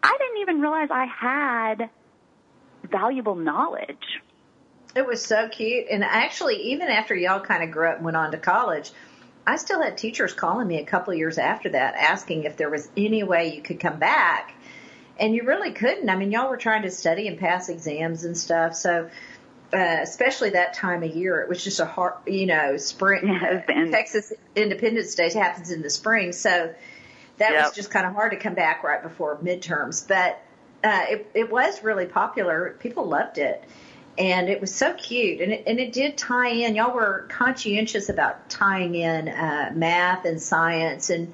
I 0.01 0.17
didn't 0.17 0.41
even 0.41 0.61
realize 0.61 0.87
I 0.91 1.05
had 1.05 1.89
valuable 2.91 3.35
knowledge. 3.35 4.21
It 4.95 5.05
was 5.05 5.23
so 5.23 5.47
cute. 5.49 5.85
And 5.91 6.03
actually, 6.03 6.71
even 6.71 6.87
after 6.87 7.15
y'all 7.15 7.39
kind 7.39 7.63
of 7.63 7.71
grew 7.71 7.87
up 7.87 7.97
and 7.97 8.05
went 8.05 8.17
on 8.17 8.31
to 8.31 8.37
college, 8.37 8.91
I 9.45 9.57
still 9.57 9.81
had 9.81 9.97
teachers 9.97 10.33
calling 10.33 10.67
me 10.67 10.79
a 10.79 10.85
couple 10.85 11.13
of 11.13 11.19
years 11.19 11.37
after 11.37 11.69
that 11.69 11.95
asking 11.95 12.43
if 12.43 12.57
there 12.57 12.69
was 12.69 12.89
any 12.97 13.23
way 13.23 13.55
you 13.55 13.61
could 13.61 13.79
come 13.79 13.99
back. 13.99 14.53
And 15.19 15.33
you 15.33 15.43
really 15.43 15.71
couldn't. 15.71 16.09
I 16.09 16.15
mean, 16.15 16.31
y'all 16.31 16.49
were 16.49 16.57
trying 16.57 16.83
to 16.83 16.91
study 16.91 17.27
and 17.27 17.39
pass 17.39 17.69
exams 17.69 18.23
and 18.23 18.37
stuff. 18.37 18.75
So, 18.75 19.09
uh, 19.73 19.97
especially 20.01 20.51
that 20.51 20.73
time 20.73 21.01
of 21.01 21.15
year, 21.15 21.41
it 21.41 21.49
was 21.49 21.63
just 21.63 21.79
a 21.79 21.85
hard, 21.85 22.13
you 22.25 22.45
know, 22.45 22.77
spring. 22.77 23.27
Yeah, 23.67 23.91
Texas 23.91 24.33
Independence 24.55 25.15
Day 25.15 25.31
happens 25.33 25.71
in 25.71 25.81
the 25.81 25.89
spring. 25.89 26.33
So 26.33 26.73
that 27.37 27.51
yep. 27.51 27.65
was 27.65 27.75
just 27.75 27.89
kind 27.89 28.05
of 28.05 28.13
hard 28.13 28.31
to 28.31 28.37
come 28.37 28.53
back 28.53 28.83
right 28.83 29.01
before 29.01 29.37
midterms. 29.37 30.07
But 30.07 30.41
uh, 30.87 31.05
it, 31.09 31.31
it 31.33 31.51
was 31.51 31.83
really 31.83 32.05
popular. 32.05 32.75
People 32.79 33.05
loved 33.05 33.37
it. 33.37 33.63
And 34.17 34.49
it 34.49 34.59
was 34.59 34.73
so 34.73 34.93
cute. 34.93 35.41
And 35.41 35.51
it, 35.51 35.63
and 35.67 35.79
it 35.79 35.93
did 35.93 36.17
tie 36.17 36.49
in. 36.49 36.75
Y'all 36.75 36.93
were 36.93 37.27
conscientious 37.29 38.09
about 38.09 38.49
tying 38.49 38.95
in 38.95 39.27
uh, 39.27 39.71
math 39.75 40.25
and 40.25 40.41
science 40.41 41.11
and 41.11 41.33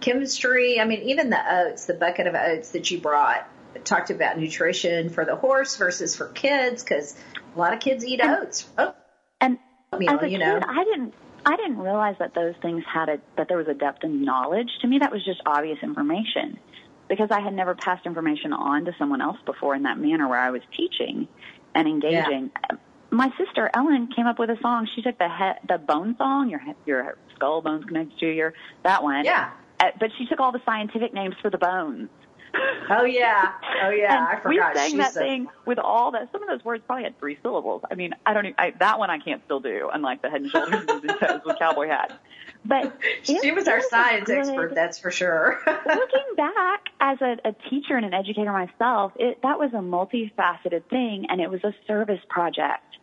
chemistry. 0.00 0.78
I 0.78 0.84
mean, 0.84 1.02
even 1.02 1.30
the 1.30 1.40
oats, 1.40 1.86
the 1.86 1.94
bucket 1.94 2.26
of 2.26 2.34
oats 2.34 2.72
that 2.72 2.90
you 2.90 3.00
brought, 3.00 3.48
talked 3.84 4.10
about 4.10 4.38
nutrition 4.38 5.08
for 5.08 5.24
the 5.24 5.36
horse 5.36 5.76
versus 5.76 6.16
for 6.16 6.26
kids 6.26 6.82
because 6.82 7.16
a 7.54 7.58
lot 7.58 7.72
of 7.72 7.80
kids 7.80 8.04
eat 8.04 8.20
and, 8.20 8.42
oats. 8.42 8.68
Oh, 8.76 8.94
and 9.40 9.58
meal, 9.98 10.10
as 10.10 10.22
a 10.22 10.28
you 10.28 10.38
kid, 10.38 10.44
know. 10.44 10.60
I 10.66 10.84
didn't. 10.84 11.14
I 11.46 11.56
didn't 11.56 11.78
realize 11.78 12.16
that 12.18 12.34
those 12.34 12.54
things 12.60 12.84
had 12.92 13.08
a 13.08 13.20
that 13.36 13.48
there 13.48 13.56
was 13.56 13.68
a 13.68 13.74
depth 13.74 14.04
in 14.04 14.24
knowledge. 14.24 14.68
To 14.82 14.88
me, 14.88 14.98
that 14.98 15.10
was 15.10 15.24
just 15.24 15.40
obvious 15.46 15.78
information 15.82 16.58
because 17.08 17.30
I 17.30 17.40
had 17.40 17.54
never 17.54 17.74
passed 17.74 18.06
information 18.06 18.52
on 18.52 18.84
to 18.84 18.94
someone 18.98 19.20
else 19.20 19.38
before 19.44 19.74
in 19.74 19.84
that 19.84 19.98
manner 19.98 20.28
where 20.28 20.38
I 20.38 20.50
was 20.50 20.62
teaching 20.76 21.28
and 21.74 21.88
engaging. 21.88 22.50
Yeah. 22.70 22.76
My 23.10 23.32
sister 23.38 23.70
Ellen 23.72 24.08
came 24.14 24.26
up 24.26 24.38
with 24.38 24.50
a 24.50 24.58
song. 24.60 24.88
She 24.94 25.02
took 25.02 25.18
the 25.18 25.28
he- 25.28 25.66
the 25.66 25.78
bone 25.78 26.14
song, 26.18 26.50
your 26.50 26.60
your 26.84 27.16
skull 27.34 27.62
bones 27.62 27.84
connected 27.86 28.18
to 28.20 28.26
your 28.26 28.52
that 28.82 29.02
one. 29.02 29.24
Yeah. 29.24 29.50
Uh, 29.80 29.86
but 29.98 30.10
she 30.18 30.26
took 30.26 30.40
all 30.40 30.52
the 30.52 30.60
scientific 30.66 31.14
names 31.14 31.34
for 31.40 31.50
the 31.50 31.58
bones. 31.58 32.10
Oh 32.90 33.04
yeah, 33.04 33.52
oh 33.84 33.90
yeah. 33.90 34.16
and 34.16 34.38
I 34.38 34.40
forgot. 34.40 34.72
We 34.72 34.80
sang 34.80 34.90
She's 34.92 34.98
that 34.98 35.10
a... 35.10 35.18
thing 35.18 35.48
with 35.66 35.78
all 35.78 36.12
that. 36.12 36.32
Some 36.32 36.42
of 36.42 36.48
those 36.48 36.64
words 36.64 36.82
probably 36.86 37.04
had 37.04 37.18
three 37.18 37.38
syllables. 37.42 37.82
I 37.90 37.96
mean, 37.96 38.14
I 38.24 38.32
don't. 38.32 38.46
Even, 38.46 38.54
I, 38.56 38.72
that 38.78 38.98
one 38.98 39.10
I 39.10 39.18
can't 39.18 39.44
still 39.44 39.60
do. 39.60 39.90
Unlike 39.92 40.22
the 40.22 40.30
head 40.30 40.40
and 40.40 40.50
shoulders 40.50 40.86
and 40.88 41.08
toes 41.20 41.42
with 41.44 41.58
cowboy 41.58 41.88
hat. 41.88 42.18
But 42.64 42.98
she 43.22 43.50
was 43.52 43.68
our 43.68 43.82
science 43.82 44.26
good, 44.26 44.38
expert, 44.38 44.74
that's 44.74 44.98
for 44.98 45.10
sure. 45.10 45.60
looking 45.66 46.34
back 46.36 46.86
as 47.00 47.20
a, 47.20 47.36
a 47.44 47.52
teacher 47.70 47.96
and 47.96 48.04
an 48.04 48.14
educator 48.14 48.52
myself, 48.52 49.12
it, 49.16 49.40
that 49.42 49.58
was 49.58 49.72
a 49.72 49.78
multifaceted 49.78 50.84
thing, 50.90 51.26
and 51.28 51.40
it 51.40 51.50
was 51.50 51.62
a 51.64 51.74
service 51.86 52.20
project, 52.28 52.96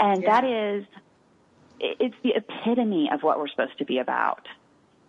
and 0.00 0.22
yeah. 0.22 0.40
that 0.40 0.44
is, 0.48 0.84
it's 1.80 2.16
the 2.22 2.34
epitome 2.34 3.10
of 3.12 3.22
what 3.22 3.38
we're 3.38 3.48
supposed 3.48 3.78
to 3.78 3.84
be 3.84 3.98
about. 3.98 4.46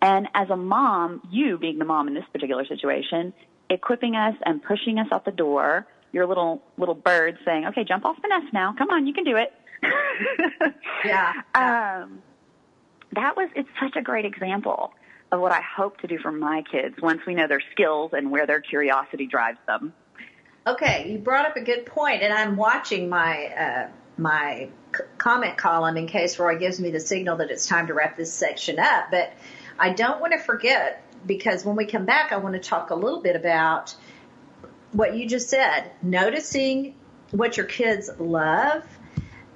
And 0.02 0.28
as 0.34 0.48
a 0.50 0.56
mom, 0.56 1.20
you 1.30 1.58
being 1.58 1.78
the 1.78 1.84
mom 1.84 2.08
in 2.08 2.14
this 2.14 2.24
particular 2.32 2.64
situation, 2.64 3.34
equipping 3.70 4.16
us 4.16 4.34
and 4.44 4.62
pushing 4.62 4.98
us 4.98 5.06
out 5.12 5.24
the 5.24 5.30
door, 5.30 5.86
your 6.12 6.26
little 6.26 6.62
little 6.76 6.94
bird 6.94 7.38
saying, 7.44 7.66
"Okay, 7.66 7.84
jump 7.84 8.04
off 8.04 8.16
the 8.20 8.28
nest 8.28 8.52
now. 8.52 8.74
Come 8.76 8.90
on, 8.90 9.06
you 9.06 9.14
can 9.14 9.24
do 9.24 9.36
it." 9.36 9.52
yeah. 11.04 11.32
Um, 11.54 12.22
that 13.12 13.36
was, 13.36 13.48
it's 13.54 13.68
such 13.80 13.96
a 13.96 14.02
great 14.02 14.24
example 14.24 14.92
of 15.32 15.40
what 15.40 15.52
I 15.52 15.60
hope 15.60 15.98
to 15.98 16.06
do 16.06 16.18
for 16.18 16.32
my 16.32 16.62
kids 16.70 16.96
once 17.00 17.20
we 17.26 17.34
know 17.34 17.46
their 17.46 17.62
skills 17.72 18.10
and 18.12 18.30
where 18.30 18.46
their 18.46 18.60
curiosity 18.60 19.26
drives 19.26 19.58
them. 19.66 19.92
Okay, 20.66 21.10
you 21.10 21.18
brought 21.18 21.46
up 21.46 21.56
a 21.56 21.62
good 21.62 21.86
point, 21.86 22.22
and 22.22 22.32
I'm 22.32 22.56
watching 22.56 23.08
my 23.08 23.46
uh, 23.46 23.88
my 24.18 24.68
c- 24.94 25.04
comment 25.16 25.56
column 25.56 25.96
in 25.96 26.06
case 26.06 26.38
Roy 26.38 26.58
gives 26.58 26.78
me 26.78 26.90
the 26.90 27.00
signal 27.00 27.38
that 27.38 27.50
it's 27.50 27.66
time 27.66 27.86
to 27.86 27.94
wrap 27.94 28.16
this 28.16 28.32
section 28.32 28.78
up. 28.78 29.10
But 29.10 29.32
I 29.78 29.90
don't 29.90 30.20
want 30.20 30.32
to 30.34 30.38
forget 30.38 31.02
because 31.26 31.64
when 31.64 31.76
we 31.76 31.86
come 31.86 32.04
back, 32.04 32.32
I 32.32 32.36
want 32.36 32.54
to 32.54 32.60
talk 32.60 32.90
a 32.90 32.94
little 32.94 33.20
bit 33.20 33.36
about 33.36 33.94
what 34.92 35.14
you 35.14 35.26
just 35.26 35.48
said, 35.48 35.90
noticing 36.02 36.94
what 37.30 37.56
your 37.56 37.66
kids 37.66 38.10
love. 38.18 38.84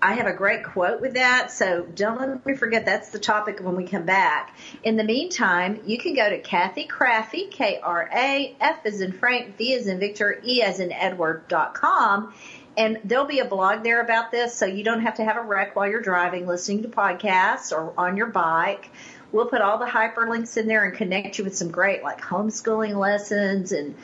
I 0.01 0.13
have 0.15 0.27
a 0.27 0.35
great 0.35 0.65
quote 0.65 1.01
with 1.01 1.15
that, 1.15 1.51
so 1.51 1.87
don't 1.95 2.21
let 2.21 2.45
me 2.45 2.55
forget 2.55 2.85
that's 2.85 3.09
the 3.09 3.19
topic 3.19 3.61
when 3.61 3.75
we 3.75 3.87
come 3.87 4.05
back. 4.05 4.55
In 4.83 4.97
the 4.97 5.05
meantime, 5.05 5.81
you 5.87 5.97
can 5.97 6.15
go 6.15 6.29
to 6.29 6.39
Cathy 6.41 6.87
Krafve, 6.87 7.51
K-R-A, 7.51 8.57
F 8.61 8.85
as 8.85 9.01
in 9.01 9.13
Frank, 9.13 9.57
V 9.57 9.75
as 9.75 9.87
in 9.87 9.99
Victor, 9.99 10.43
E 10.45 10.63
as 10.63 10.79
in 10.79 10.93
Edward 10.93 11.49
dot 11.49 11.73
com, 11.73 12.35
and 12.77 13.01
there'll 13.05 13.25
be 13.25 13.39
a 13.39 13.47
blog 13.47 13.83
there 13.83 14.03
about 14.03 14.31
this, 14.31 14.55
so 14.55 14.67
you 14.67 14.85
don't 14.85 15.01
have 15.01 15.15
to 15.15 15.25
have 15.25 15.39
a 15.39 15.43
wreck 15.43 15.75
while 15.75 15.89
you're 15.89 16.03
driving, 16.03 16.47
listening 16.47 16.83
to 16.83 16.89
podcasts 16.89 17.73
or 17.73 17.95
on 17.97 18.19
your 18.19 18.27
bike. 18.27 18.91
We'll 19.35 19.47
put 19.47 19.61
all 19.63 19.79
the 19.79 19.85
hyperlinks 19.87 20.57
in 20.57 20.69
there 20.69 20.85
and 20.85 20.97
connect 20.97 21.39
you 21.39 21.45
with 21.45 21.57
some 21.57 21.71
great 21.73 22.05
like 22.05 22.21
homeschooling 22.21 22.95
lessons 22.95 23.73
and 23.73 23.97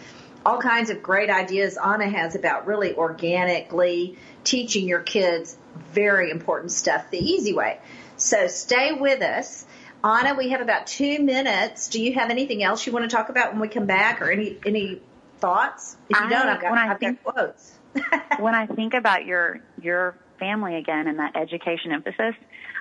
all 0.44 0.58
kinds 0.58 0.90
of 0.90 1.02
great 1.04 1.30
ideas 1.30 1.78
Anna 1.78 2.08
has 2.08 2.34
about 2.34 2.66
really 2.66 2.94
organically 2.96 4.16
teaching 4.42 4.88
your 4.88 5.00
kids 5.00 5.56
very 5.92 6.30
important 6.32 6.72
stuff 6.72 7.10
the 7.10 7.18
easy 7.18 7.52
way. 7.52 7.78
So 8.16 8.49
stay 8.49 8.90
with 8.92 9.22
us. 9.22 9.64
Anna, 10.02 10.34
we 10.34 10.49
have 10.49 10.62
about 10.62 10.88
two 10.88 11.20
minutes. 11.20 11.88
Do 11.90 12.02
you 12.02 12.14
have 12.14 12.30
anything 12.30 12.64
else 12.64 12.84
you 12.84 12.92
want 12.92 13.08
to 13.08 13.14
talk 13.16 13.28
about 13.28 13.52
when 13.52 13.60
we 13.60 13.68
come 13.68 13.87
back 13.87 14.20
or 14.22 14.32
any, 14.32 14.58
any 14.66 15.00
thoughts? 15.38 15.96
If 16.08 16.18
you 16.18 16.26
I- 16.26 16.28
don't, 16.30 16.49
I've 16.49 16.60
got, 16.60 16.70
when 16.70 16.78
I 16.80 16.88
I've 16.92 16.99
think- 16.99 17.22
got 17.22 17.34
quotes. 17.34 17.72
when 18.40 18.54
I 18.54 18.66
think 18.66 18.94
about 18.94 19.26
your 19.26 19.60
your 19.80 20.16
family 20.38 20.76
again 20.76 21.06
and 21.06 21.18
that 21.18 21.37
education 21.37 21.92
emphasis, 21.92 22.34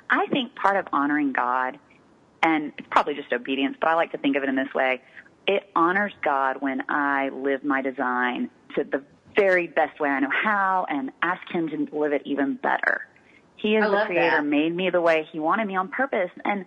I 0.10 0.26
think 0.28 0.56
part 0.56 0.78
of 0.78 0.88
honoring 0.94 1.34
God, 1.34 1.78
and 2.42 2.72
it's 2.78 2.88
probably 2.90 3.16
just 3.16 3.32
obedience, 3.34 3.78
but 3.80 3.90
I 3.90 3.96
like 3.96 4.12
to 4.12 4.18
think 4.18 4.36
of 4.36 4.44
it 4.44 4.50
in 4.50 4.56
this 4.56 4.74
way: 4.74 5.02
it 5.48 5.70
honors 5.76 6.14
God 6.24 6.58
when 6.62 6.84
I 6.90 7.30
live 7.30 7.64
my 7.64 7.82
design 7.82 8.50
to 8.76 8.84
the 8.84 9.04
very 9.36 9.68
best 9.68 10.00
way 10.00 10.10
I 10.10 10.20
know 10.20 10.30
how, 10.32 10.86
and 10.90 11.12
ask 11.22 11.42
Him 11.52 11.70
to 11.70 11.98
live 11.98 12.14
it 12.14 12.24
even 12.26 12.56
better. 12.56 13.08
He 13.56 13.76
is 13.76 13.84
the 13.84 14.06
Creator, 14.06 14.38
that. 14.38 14.46
made 14.46 14.76
me 14.76 14.90
the 14.90 15.02
way 15.02 15.28
He 15.32 15.40
wanted 15.40 15.68
me 15.68 15.76
on 15.76 15.90
purpose, 15.90 16.32
and 16.46 16.66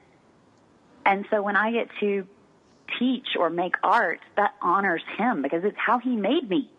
and 1.04 1.26
so 1.30 1.42
when 1.42 1.56
I 1.56 1.72
get 1.72 1.88
to 2.00 2.26
teach 2.98 3.28
or 3.38 3.50
make 3.50 3.74
art, 3.82 4.20
that 4.36 4.54
honors 4.60 5.02
Him 5.16 5.42
because 5.42 5.64
it's 5.64 5.78
how 5.78 5.98
He 5.98 6.16
made 6.16 6.48
me. 6.48 6.70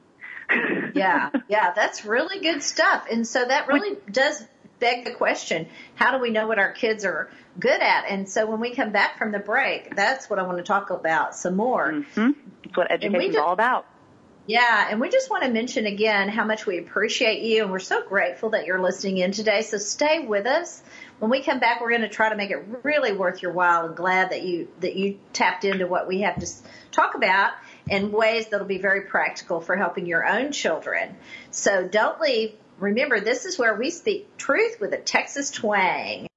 yeah, 0.94 1.30
yeah, 1.48 1.74
that's 1.74 2.06
really 2.06 2.40
good 2.40 2.62
stuff. 2.62 3.08
And 3.12 3.26
so 3.26 3.44
that 3.44 3.68
really 3.68 3.98
does 4.12 4.46
beg 4.84 5.06
the 5.06 5.13
question, 5.13 5.68
how 5.96 6.12
do 6.12 6.22
we 6.22 6.30
know 6.30 6.46
what 6.46 6.60
our 6.60 6.74
kids 6.74 7.06
are 7.06 7.30
good 7.58 7.80
at? 7.80 8.06
And 8.10 8.28
so 8.28 8.46
when 8.46 8.60
we 8.60 8.75
come 8.75 8.92
back 8.92 9.18
from 9.18 9.32
the 9.32 9.40
break, 9.40 9.96
that's 9.96 10.30
what 10.30 10.40
I 10.40 10.44
want 10.44 10.58
to 10.58 10.63
talk 10.63 10.90
about 10.90 11.36
some 11.36 11.56
more. 11.56 12.04
hmm 12.13 12.32
That's 12.66 12.75
what 12.75 12.92
education 12.92 13.30
is 13.30 13.36
all 13.38 13.54
about. 13.54 13.86
Yeah, 14.46 14.88
and 14.90 15.00
we 15.00 15.10
just 15.10 15.30
want 15.30 15.44
to 15.44 15.50
mention 15.50 15.86
again 15.86 16.28
how 16.28 16.44
much 16.44 16.66
we 16.66 16.78
appreciate 16.78 17.44
you 17.44 17.63
and 17.63 17.72
we're 17.72 17.80
so 17.80 18.06
grateful 18.06 18.50
that 18.50 18.66
you're 18.66 18.82
listening 18.82 19.20
in 19.20 19.32
today. 19.32 19.62
So 19.62 19.78
stay 19.78 20.20
with 20.20 20.46
us. 20.46 20.84
When 21.20 21.32
we 21.32 21.42
come 21.42 21.60
back, 21.60 21.80
we're 21.80 21.92
going 21.92 22.02
to 22.02 22.10
try 22.10 22.28
to 22.28 22.36
make 22.36 22.52
it 22.52 22.62
really 22.84 23.13
worth 23.13 23.42
your 23.42 23.54
while 23.54 23.86
and 23.86 23.96
glad 23.96 24.32
that 24.32 24.42
you 24.44 24.68
that 24.82 24.98
you 24.98 25.18
tapped 25.32 25.63
into 25.63 25.88
what 25.88 26.10
we 26.10 26.22
have 26.22 26.40
to 26.42 26.48
talk 26.92 27.16
about 27.16 27.54
in 27.88 28.12
ways 28.12 28.48
that'll 28.48 28.68
be 28.68 28.80
very 28.80 29.02
practical 29.04 29.62
for 29.62 29.78
helping 29.78 30.06
your 30.06 30.28
own 30.28 30.52
children. 30.52 31.16
So 31.52 31.88
don't 31.88 32.20
leave. 32.20 32.56
Remember, 32.80 33.20
this 33.20 33.46
is 33.46 33.58
where 33.58 33.75
we 33.75 33.89
speak 33.89 34.38
truth 34.38 34.77
with 34.80 34.94
a 34.94 34.98
Texas 34.98 35.51
twang. 35.51 36.27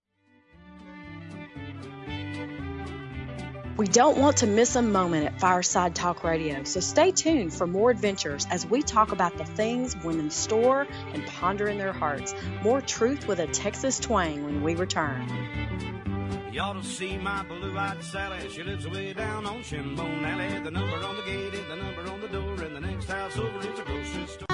We 3.76 3.86
don't 3.86 4.16
want 4.16 4.38
to 4.38 4.46
miss 4.46 4.74
a 4.74 4.80
moment 4.80 5.26
at 5.26 5.38
Fireside 5.38 5.94
Talk 5.94 6.24
Radio, 6.24 6.64
so 6.64 6.80
stay 6.80 7.10
tuned 7.10 7.52
for 7.52 7.66
more 7.66 7.90
adventures 7.90 8.46
as 8.50 8.64
we 8.64 8.82
talk 8.82 9.12
about 9.12 9.36
the 9.36 9.44
things 9.44 9.94
women 10.02 10.30
store 10.30 10.86
and 11.12 11.26
ponder 11.26 11.68
in 11.68 11.76
their 11.76 11.92
hearts. 11.92 12.34
More 12.62 12.80
truth 12.80 13.28
with 13.28 13.38
a 13.38 13.46
Texas 13.48 14.00
twang 14.00 14.44
when 14.44 14.62
we 14.62 14.76
return. 14.76 15.28
You 16.52 16.62
ought 16.62 16.82
to 16.82 16.88
see 16.88 17.18
my 17.18 17.42
blue-eyed 17.42 18.02
Sally. 18.02 18.48
She 18.48 18.62
lives 18.62 18.88
way 18.88 19.12
down 19.12 19.44
on 19.44 19.62
Shinbone 19.62 20.24
Alley. 20.24 20.58
The 20.60 20.70
number 20.70 20.96
on 21.04 21.16
the 21.16 21.22
gate 21.24 21.52
is 21.52 21.68
the 21.68 21.76
number 21.76 22.10
on 22.10 22.22
the 22.22 22.28
door, 22.28 22.54
and 22.54 22.74
the 22.74 22.80
next 22.80 23.10
house 23.10 23.36
over 23.36 23.58
is 23.58 23.78
a 23.78 23.82
grocery 23.82 24.26
store. 24.26 24.45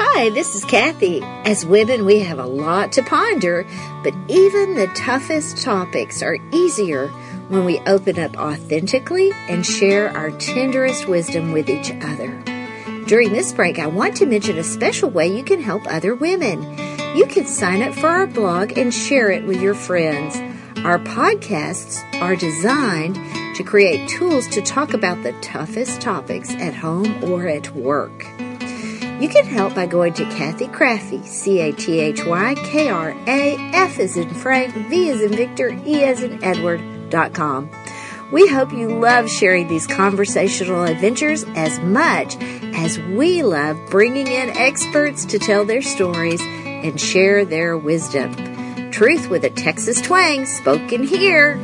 Hi, 0.00 0.30
this 0.30 0.54
is 0.54 0.64
Cathy. 0.64 1.22
As 1.22 1.66
women, 1.66 2.04
we 2.04 2.20
have 2.20 2.38
a 2.38 2.46
lot 2.46 2.92
to 2.92 3.02
ponder, 3.02 3.66
but 4.04 4.14
even 4.28 4.76
the 4.76 4.86
toughest 4.94 5.60
topics 5.64 6.22
are 6.22 6.38
easier 6.52 7.08
when 7.48 7.64
we 7.64 7.80
open 7.80 8.16
up 8.16 8.36
authentically 8.36 9.32
and 9.48 9.66
share 9.66 10.16
our 10.16 10.30
tenderest 10.30 11.08
wisdom 11.08 11.50
with 11.50 11.68
each 11.68 11.90
other. 11.90 12.28
During 13.08 13.32
this 13.32 13.52
break, 13.52 13.80
I 13.80 13.88
want 13.88 14.16
to 14.18 14.26
mention 14.26 14.56
a 14.56 14.62
special 14.62 15.10
way 15.10 15.36
you 15.36 15.42
can 15.42 15.60
help 15.60 15.82
other 15.88 16.14
women. 16.14 16.62
You 17.16 17.26
can 17.26 17.46
sign 17.46 17.82
up 17.82 17.92
for 17.92 18.06
our 18.06 18.28
blog 18.28 18.78
and 18.78 18.94
share 18.94 19.32
it 19.32 19.44
with 19.48 19.60
your 19.60 19.74
friends. 19.74 20.36
Our 20.84 21.00
podcasts 21.00 22.04
are 22.22 22.36
designed 22.36 23.16
to 23.56 23.64
create 23.64 24.08
tools 24.08 24.46
to 24.48 24.62
talk 24.62 24.94
about 24.94 25.24
the 25.24 25.32
toughest 25.40 26.00
topics 26.00 26.50
at 26.52 26.74
home 26.74 27.24
or 27.24 27.48
at 27.48 27.74
work. 27.74 28.24
You 29.20 29.28
can 29.28 29.44
help 29.46 29.74
by 29.74 29.86
going 29.86 30.12
to 30.14 30.24
Cathy 30.26 30.68
Krafve, 30.68 31.24
C-A-T-H-Y, 31.24 32.54
K-R-A, 32.54 33.56
F 33.74 33.98
as 33.98 34.16
in 34.16 34.32
Frank, 34.32 34.72
V 34.74 35.10
as 35.10 35.20
in 35.20 35.32
Victor, 35.32 35.70
E 35.84 36.04
as 36.04 36.22
in 36.22 36.42
Edward, 36.44 37.10
dot 37.10 37.34
com. 37.34 37.68
We 38.30 38.46
hope 38.46 38.72
you 38.72 38.88
love 38.88 39.28
sharing 39.28 39.66
these 39.66 39.86
conversational 39.86 40.84
adventures 40.84 41.44
as 41.56 41.80
much 41.80 42.36
as 42.74 42.98
we 43.00 43.42
love 43.42 43.76
bringing 43.90 44.28
in 44.28 44.50
experts 44.50 45.24
to 45.26 45.38
tell 45.38 45.64
their 45.64 45.82
stories 45.82 46.40
and 46.42 47.00
share 47.00 47.44
their 47.44 47.76
wisdom. 47.76 48.34
Truth 48.92 49.30
with 49.30 49.44
a 49.44 49.50
Texas 49.50 50.00
twang 50.00 50.46
spoken 50.46 51.02
here. 51.02 51.56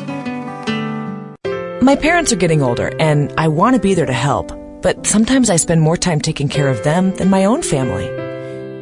My 1.83 1.95
parents 1.95 2.33
are 2.33 2.37
getting 2.37 2.63
older, 2.63 2.91
and 2.99 3.33
I 3.37 3.49
want 3.49 3.77
to 3.77 3.81
be 3.81 3.95
there 3.95 4.07
to 4.07 4.13
help, 4.13 4.51
but 4.85 5.07
sometimes 5.07 5.49
I 5.49 5.57
spend 5.57 5.81
more 5.81 5.97
time 5.97 6.21
taking 6.21 6.47
care 6.47 6.69
of 6.69 6.85
them 6.85 7.17
than 7.17 7.31
my 7.31 7.47
own 7.47 7.63
family. 7.63 8.05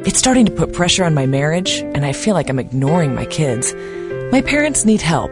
It's 0.05 0.19
starting 0.19 0.45
to 0.45 0.51
put 0.51 0.73
pressure 0.73 1.05
on 1.05 1.13
my 1.13 1.25
marriage, 1.25 1.79
and 1.79 2.05
I 2.05 2.11
feel 2.11 2.33
like 2.33 2.49
I'm 2.49 2.59
ignoring 2.59 3.15
my 3.15 3.25
kids. 3.25 3.73
My 4.29 4.41
parents 4.41 4.83
need 4.83 5.01
help. 5.01 5.31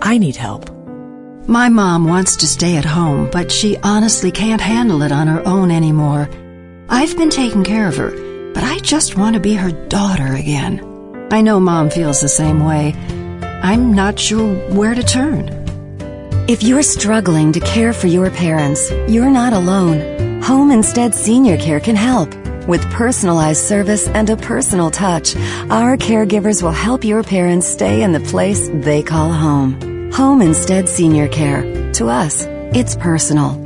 I 0.00 0.18
need 0.18 0.36
help. 0.36 0.70
My 1.48 1.68
mom 1.68 2.04
wants 2.04 2.36
to 2.36 2.46
stay 2.46 2.76
at 2.76 2.84
home, 2.84 3.28
but 3.32 3.50
she 3.50 3.76
honestly 3.78 4.30
can't 4.30 4.60
handle 4.60 5.02
it 5.02 5.10
on 5.10 5.26
her 5.26 5.46
own 5.48 5.72
anymore. 5.72 6.30
I've 6.88 7.16
been 7.16 7.30
taking 7.30 7.64
care 7.64 7.88
of 7.88 7.96
her, 7.96 8.12
but 8.52 8.62
I 8.62 8.78
just 8.78 9.16
want 9.16 9.34
to 9.34 9.40
be 9.40 9.54
her 9.54 9.72
daughter 9.88 10.32
again. 10.32 11.28
I 11.32 11.40
know 11.40 11.58
mom 11.58 11.90
feels 11.90 12.20
the 12.20 12.28
same 12.28 12.64
way. 12.64 12.94
I'm 13.64 13.92
not 13.92 14.20
sure 14.20 14.54
where 14.70 14.94
to 14.94 15.02
turn. 15.02 15.53
If 16.46 16.62
you're 16.62 16.82
struggling 16.82 17.52
to 17.52 17.60
care 17.60 17.94
for 17.94 18.06
your 18.06 18.30
parents, 18.30 18.90
you're 19.08 19.30
not 19.30 19.54
alone. 19.54 20.42
Home 20.42 20.70
Instead 20.70 21.14
Senior 21.14 21.56
Care 21.56 21.80
can 21.80 21.96
help. 21.96 22.28
With 22.68 22.82
personalized 22.90 23.64
service 23.64 24.08
and 24.08 24.28
a 24.28 24.36
personal 24.36 24.90
touch, 24.90 25.34
our 25.70 25.96
caregivers 25.96 26.62
will 26.62 26.70
help 26.70 27.02
your 27.02 27.22
parents 27.22 27.66
stay 27.66 28.02
in 28.02 28.12
the 28.12 28.20
place 28.20 28.68
they 28.74 29.02
call 29.02 29.32
home. 29.32 30.10
Home 30.12 30.42
Instead 30.42 30.86
Senior 30.86 31.28
Care. 31.28 31.62
To 31.94 32.08
us, 32.08 32.44
it's 32.74 32.94
personal. 32.94 33.63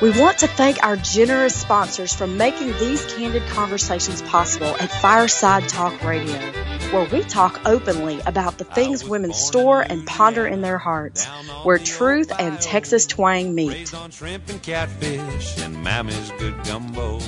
We 0.00 0.10
want 0.10 0.38
to 0.38 0.46
thank 0.46 0.80
our 0.84 0.96
generous 0.96 1.56
sponsors 1.56 2.14
for 2.14 2.28
making 2.28 2.68
these 2.78 3.04
candid 3.14 3.42
conversations 3.48 4.22
possible 4.22 4.76
at 4.78 4.92
Fireside 4.92 5.68
Talk 5.68 6.04
Radio. 6.04 6.38
where 6.92 7.06
we 7.10 7.22
talk 7.22 7.60
openly 7.66 8.18
about 8.24 8.56
the 8.56 8.64
things 8.64 9.04
women 9.04 9.32
store 9.32 9.82
and 9.82 10.06
ponder 10.06 10.46
in 10.46 10.62
their 10.62 10.78
hearts, 10.78 11.26
where 11.62 11.78
truth 11.78 12.32
and 12.38 12.58
Texas 12.60 13.04
twang 13.04 13.54
meet. 13.54 13.92
On 13.92 14.10
shrimp 14.10 14.48
and 14.48 14.62
catfish 14.62 15.58
and 15.58 15.82
Mammy's 15.82 16.30
good 16.38 16.54
gumbo. 16.64 17.20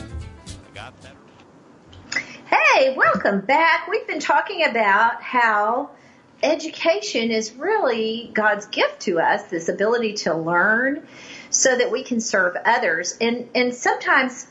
Hey, 2.46 2.96
welcome 2.96 3.42
back. 3.42 3.86
We've 3.88 4.06
been 4.06 4.20
talking 4.20 4.64
about 4.64 5.22
how 5.22 5.90
education 6.42 7.30
is 7.30 7.52
really 7.52 8.30
God's 8.32 8.64
gift 8.66 9.00
to 9.00 9.20
us, 9.20 9.42
this 9.50 9.68
ability 9.68 10.14
to 10.14 10.34
learn 10.34 11.06
so 11.50 11.76
that 11.76 11.90
we 11.90 12.02
can 12.02 12.20
serve 12.20 12.56
others. 12.64 13.16
And, 13.20 13.48
and 13.54 13.74
sometimes 13.74 14.46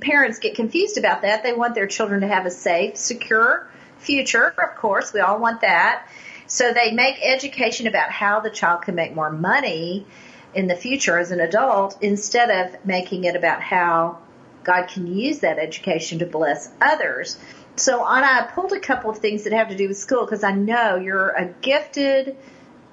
parents 0.00 0.38
get 0.38 0.56
confused 0.56 0.98
about 0.98 1.22
that. 1.22 1.42
They 1.42 1.52
want 1.52 1.74
their 1.74 1.86
children 1.86 2.22
to 2.22 2.26
have 2.26 2.46
a 2.46 2.50
safe, 2.50 2.96
secure 2.96 3.70
future. 3.98 4.48
Of 4.48 4.76
course, 4.76 5.12
we 5.12 5.20
all 5.20 5.38
want 5.38 5.60
that. 5.60 6.08
So 6.46 6.72
they 6.72 6.90
make 6.90 7.18
education 7.22 7.86
about 7.86 8.10
how 8.10 8.40
the 8.40 8.50
child 8.50 8.82
can 8.82 8.96
make 8.96 9.14
more 9.14 9.30
money 9.30 10.06
in 10.52 10.66
the 10.66 10.74
future 10.74 11.16
as 11.18 11.30
an 11.30 11.38
adult 11.38 12.02
instead 12.02 12.50
of 12.50 12.84
making 12.84 13.24
it 13.24 13.36
about 13.36 13.62
how 13.62 14.18
God 14.64 14.88
can 14.88 15.06
use 15.06 15.40
that 15.40 15.58
education 15.58 16.18
to 16.18 16.26
bless 16.26 16.70
others. 16.80 17.38
So 17.76 18.04
Anna, 18.04 18.26
I 18.26 18.50
pulled 18.52 18.72
a 18.72 18.80
couple 18.80 19.10
of 19.10 19.18
things 19.18 19.44
that 19.44 19.52
have 19.52 19.68
to 19.68 19.76
do 19.76 19.88
with 19.88 19.96
school 19.96 20.24
because 20.24 20.42
I 20.42 20.52
know 20.52 20.96
you're 20.96 21.28
a 21.28 21.46
gifted, 21.46 22.36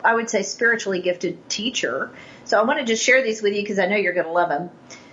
I 0.03 0.15
would 0.15 0.29
say 0.29 0.43
spiritually 0.43 1.01
gifted 1.01 1.49
teacher. 1.49 2.11
So 2.45 2.59
I 2.59 2.63
wanted 2.63 2.87
to 2.87 2.95
share 2.95 3.23
these 3.23 3.41
with 3.41 3.53
you 3.53 3.61
because 3.61 3.79
I 3.79 3.87
know 3.87 3.95
you're 3.95 4.13
going 4.13 4.25
to 4.25 4.31
love 4.31 4.49
them. 4.49 4.69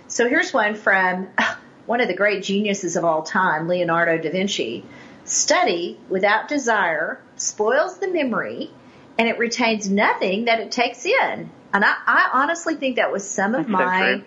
So 0.07 0.29
here's 0.29 0.53
one 0.53 0.75
from 0.75 1.29
one 1.85 2.01
of 2.01 2.07
the 2.07 2.15
great 2.15 2.43
geniuses 2.43 2.95
of 2.95 3.05
all 3.05 3.23
time, 3.23 3.67
Leonardo 3.67 4.17
da 4.17 4.31
Vinci. 4.31 4.85
Study 5.25 5.99
without 6.07 6.47
desire 6.47 7.19
spoils 7.35 7.97
the 7.97 8.07
memory 8.07 8.69
and 9.17 9.27
it 9.27 9.39
retains 9.39 9.89
nothing 9.89 10.45
that 10.45 10.59
it 10.59 10.71
takes 10.71 11.05
in. 11.05 11.49
And 11.73 11.83
I, 11.83 11.93
I 12.05 12.29
honestly 12.33 12.75
think 12.75 12.97
that 12.97 13.11
was 13.11 13.27
some 13.27 13.55
of 13.55 13.61
That's 13.61 13.69
my 13.69 14.17
so 14.17 14.23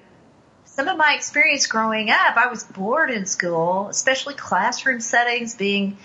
some 0.64 0.86
of 0.86 0.96
my 0.96 1.14
experience 1.14 1.66
growing 1.66 2.10
up. 2.10 2.36
I 2.36 2.46
was 2.46 2.62
bored 2.62 3.10
in 3.10 3.26
school, 3.26 3.88
especially 3.88 4.34
classroom 4.34 5.00
settings, 5.00 5.56
being 5.56 5.96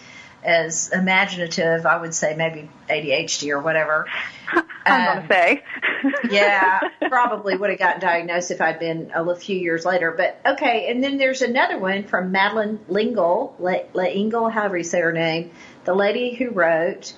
as 0.44 0.92
imaginative. 0.92 1.86
I 1.86 2.00
would 2.00 2.14
say 2.14 2.36
maybe 2.36 2.70
ADHD 2.90 3.50
or 3.52 3.60
whatever. 3.60 4.08
I'm 4.86 5.18
Um, 5.22 5.28
gonna 5.28 5.28
say. 5.30 5.64
yeah, 6.30 6.80
probably 7.08 7.56
would 7.56 7.70
have 7.70 7.80
gotten 7.80 8.02
diagnosed 8.02 8.52
if 8.52 8.60
I'd 8.60 8.78
been 8.80 9.12
a 9.16 9.36
few 9.36 9.56
years 9.58 9.86
later. 9.86 10.12
But 10.12 10.40
okay, 10.54 10.92
and 10.92 11.02
then 11.04 11.18
there's 11.18 11.42
another 11.42 11.80
one 11.80 12.04
from 12.04 12.32
Madeline 12.32 12.80
Lingle, 12.90 13.56
Le, 13.60 14.08
Ingle, 14.10 14.50
however 14.50 14.78
you 14.78 14.84
say 14.84 15.00
her 15.00 15.14
name, 15.14 15.52
the 15.86 15.94
lady 15.94 16.34
who 16.36 16.50
wrote 16.52 17.14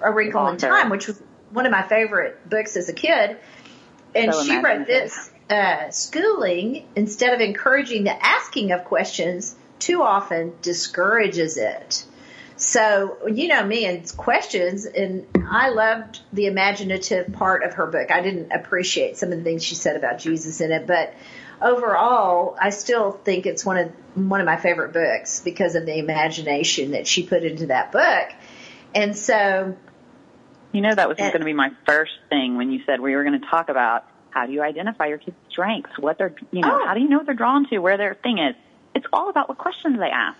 A 0.00 0.10
Wrinkle 0.10 0.46
in 0.48 0.56
Time, 0.56 0.88
which 0.88 1.06
was 1.08 1.22
one 1.50 1.66
of 1.66 1.72
my 1.72 1.82
favorite 1.82 2.48
books 2.48 2.76
as 2.76 2.88
a 2.88 2.94
kid. 2.94 3.36
And 4.14 4.32
So 4.32 4.44
she 4.44 4.56
wrote 4.56 4.86
this, 4.86 5.30
uh, 5.50 5.90
schooling, 5.90 6.86
instead 6.96 7.34
of 7.34 7.40
encouraging 7.40 8.04
the 8.04 8.26
asking 8.26 8.72
of 8.72 8.84
questions, 8.84 9.54
too 9.78 10.02
often 10.02 10.54
discourages 10.62 11.58
it. 11.58 12.04
So, 12.56 13.18
you 13.28 13.48
know 13.48 13.64
me 13.64 13.86
and 13.86 14.10
questions, 14.16 14.84
and 14.86 15.26
I 15.50 15.70
loved 15.70 16.20
the 16.32 16.46
imaginative 16.46 17.32
part 17.32 17.64
of 17.64 17.74
her 17.74 17.86
book. 17.86 18.10
I 18.10 18.20
didn't 18.20 18.52
appreciate 18.52 19.16
some 19.16 19.32
of 19.32 19.38
the 19.38 19.44
things 19.44 19.64
she 19.64 19.74
said 19.74 19.96
about 19.96 20.18
Jesus 20.18 20.60
in 20.60 20.70
it, 20.70 20.86
but 20.86 21.14
overall, 21.60 22.56
I 22.60 22.70
still 22.70 23.12
think 23.12 23.46
it's 23.46 23.64
one 23.64 23.78
of 23.78 23.92
one 24.14 24.40
of 24.40 24.46
my 24.46 24.56
favorite 24.58 24.92
books 24.92 25.40
because 25.40 25.74
of 25.74 25.86
the 25.86 25.98
imagination 25.98 26.90
that 26.92 27.06
she 27.06 27.26
put 27.26 27.42
into 27.44 27.66
that 27.66 27.92
book. 27.92 28.28
And 28.94 29.16
so, 29.16 29.74
You 30.72 30.80
know, 30.80 30.94
that 30.94 31.06
was 31.08 31.18
And- 31.18 31.30
going 31.32 31.40
to 31.40 31.44
be 31.46 31.52
my 31.52 31.70
first 31.86 32.12
thing 32.30 32.56
when 32.56 32.70
you 32.70 32.80
said 32.86 33.00
we 33.00 33.14
were 33.14 33.24
going 33.24 33.38
to 33.40 33.46
talk 33.46 33.68
about 33.68 34.04
how 34.30 34.46
do 34.46 34.52
you 34.52 34.62
identify 34.62 35.06
your 35.06 35.18
kids' 35.18 35.36
strengths, 35.50 35.98
what 35.98 36.16
they're, 36.16 36.34
you 36.50 36.62
know, 36.62 36.80
Oh. 36.82 36.86
how 36.86 36.94
do 36.94 37.00
you 37.00 37.08
know 37.10 37.18
what 37.18 37.26
they're 37.26 37.34
drawn 37.34 37.66
to, 37.68 37.78
where 37.78 37.98
their 37.98 38.14
thing 38.14 38.38
is. 38.38 38.54
It's 38.94 39.04
all 39.12 39.28
about 39.28 39.48
what 39.50 39.58
questions 39.58 39.98
they 39.98 40.08
ask. 40.10 40.38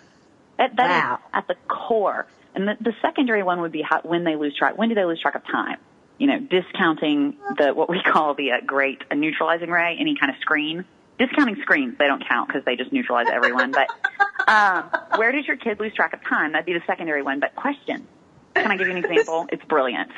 That, 0.63 0.77
that 0.77 0.85
is 0.91 0.91
Wow. 1.03 1.19
at 1.35 1.49
the 1.49 1.57
core. 1.69 2.27
And 2.55 2.69
the, 2.69 2.77
the 2.81 2.93
secondary 3.03 3.43
one 3.43 3.61
would 3.63 3.73
be 3.73 3.83
how, 3.83 4.01
when 4.03 4.23
they 4.25 4.37
lose 4.37 4.57
track. 4.57 4.77
When 4.79 4.89
do 4.89 4.95
they 4.95 5.05
lose 5.05 5.21
track 5.21 5.35
of 5.35 5.45
time? 5.47 5.79
You 6.19 6.29
know, 6.29 6.39
discounting 6.39 7.37
the 7.59 7.73
what 7.75 7.89
we 7.91 8.01
call 8.03 8.35
the 8.35 8.53
uh, 8.53 8.57
great 8.65 9.03
uh, 9.11 9.15
neutralizing 9.17 9.71
ray, 9.71 9.97
any 9.99 10.15
kind 10.17 10.31
of 10.31 10.39
screen. 10.41 10.85
Discounting 11.19 11.57
screens, 11.63 11.97
they 11.99 12.07
don't 12.07 12.23
count 12.29 12.49
because 12.49 12.65
they 12.65 12.77
just 12.77 12.93
neutralize 12.93 13.27
everyone. 13.33 13.73
But 13.73 13.89
um, 14.49 14.91
where 15.19 15.33
does 15.33 15.47
your 15.47 15.57
kid 15.57 15.81
lose 15.81 15.95
track 15.95 16.13
of 16.13 16.21
time? 16.29 16.53
That'd 16.53 16.67
be 16.67 16.75
the 16.75 16.83
secondary 16.87 17.23
one. 17.23 17.41
But 17.41 17.55
question, 17.57 18.07
Can 18.55 18.71
I 18.71 18.77
give 18.77 18.87
you 18.87 18.97
an 18.97 19.05
example? 19.05 19.47
It's 19.53 19.65
brilliant. 19.65 20.11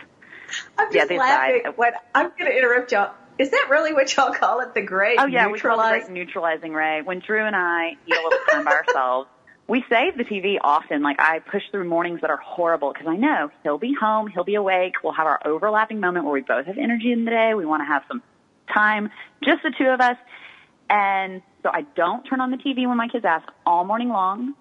I'm 0.76 0.88
Yeah, 0.92 1.00
just 1.00 1.08
this 1.08 1.18
laughing. 1.18 1.62
side- 1.64 1.72
What 1.76 1.94
I'm 2.14 2.30
going 2.38 2.50
to 2.50 2.56
interrupt 2.56 2.92
y'all. 2.92 3.12
Is 3.38 3.50
that 3.50 3.66
really 3.70 3.92
what 3.92 4.14
y'all 4.16 4.32
call 4.32 4.60
it? 4.60 4.74
The 4.74 4.82
great 4.82 5.18
Oh 5.18 5.26
yeah, 5.26 5.48
we 5.48 5.58
call 5.58 5.80
it 5.80 5.84
the 5.84 5.88
great 6.06 6.10
neutralizing 6.10 6.72
ray. 6.72 7.02
When 7.02 7.18
Drew 7.20 7.44
and 7.44 7.56
I 7.56 7.96
need 8.06 8.16
a 8.16 8.22
little 8.22 8.38
time 8.50 8.64
by 8.64 8.72
ourselves, 8.72 9.28
we 9.66 9.84
save 9.88 10.16
the 10.16 10.24
TV 10.24 10.56
often. 10.60 11.02
Like 11.02 11.16
I 11.18 11.38
push 11.38 11.62
through 11.70 11.88
mornings 11.88 12.20
that 12.20 12.30
are 12.30 12.36
horrible 12.36 12.92
because 12.92 13.06
I 13.08 13.16
know 13.16 13.50
he'll 13.62 13.78
be 13.78 13.94
home, 13.98 14.26
he'll 14.28 14.44
be 14.44 14.56
awake. 14.56 14.94
We'll 15.02 15.14
have 15.14 15.26
our 15.26 15.40
overlapping 15.44 16.00
moment 16.00 16.24
where 16.24 16.34
we 16.34 16.42
both 16.42 16.66
have 16.66 16.78
energy 16.78 17.12
in 17.12 17.24
the 17.24 17.30
day. 17.30 17.54
We 17.54 17.64
want 17.64 17.80
to 17.80 17.86
have 17.86 18.02
some 18.08 18.22
time, 18.72 19.10
just 19.42 19.62
the 19.62 19.72
two 19.76 19.88
of 19.88 20.00
us. 20.00 20.16
And 20.90 21.42
so 21.62 21.70
I 21.72 21.82
don't 21.96 22.24
turn 22.24 22.40
on 22.40 22.50
the 22.50 22.58
TV 22.58 22.86
when 22.86 22.96
my 22.96 23.08
kids 23.08 23.24
ask 23.24 23.48
all 23.64 23.84
morning 23.84 24.10
long. 24.10 24.54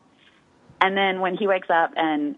And 0.82 0.96
then 0.98 1.20
when 1.20 1.36
he 1.36 1.48
wakes 1.48 1.70
up 1.70 1.92
and 1.96 2.36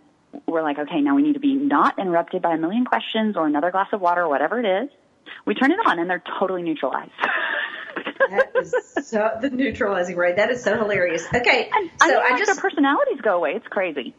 we're 0.47 0.63
like, 0.63 0.77
okay, 0.77 1.01
now 1.01 1.15
we 1.15 1.21
need 1.21 1.33
to 1.33 1.39
be 1.39 1.53
not 1.53 1.97
interrupted 1.99 2.41
by 2.41 2.55
a 2.55 2.57
million 2.57 2.85
questions 2.85 3.35
or 3.37 3.47
another 3.47 3.71
glass 3.71 3.87
of 3.93 4.01
water 4.01 4.23
or 4.23 4.29
whatever 4.29 4.59
it 4.59 4.83
is. 4.83 4.89
We 5.45 5.53
turn 5.55 5.71
it 5.71 5.79
on 5.85 5.99
and 5.99 6.09
they're 6.09 6.23
totally 6.39 6.61
neutralized. 6.61 7.11
That 8.29 8.51
is 8.59 8.73
so 9.07 9.37
the 9.41 9.49
neutralizing 9.49 10.15
ray. 10.15 10.33
That 10.33 10.49
is 10.51 10.63
so 10.63 10.77
hilarious. 10.77 11.23
Okay, 11.33 11.69
And 11.73 11.91
so 11.99 12.05
I, 12.05 12.07
mean, 12.07 12.17
I 12.17 12.29
like 12.31 12.37
just 12.39 12.53
their 12.53 12.61
personalities 12.69 13.21
go 13.21 13.35
away. 13.37 13.51
It's 13.51 13.67
crazy. 13.67 14.15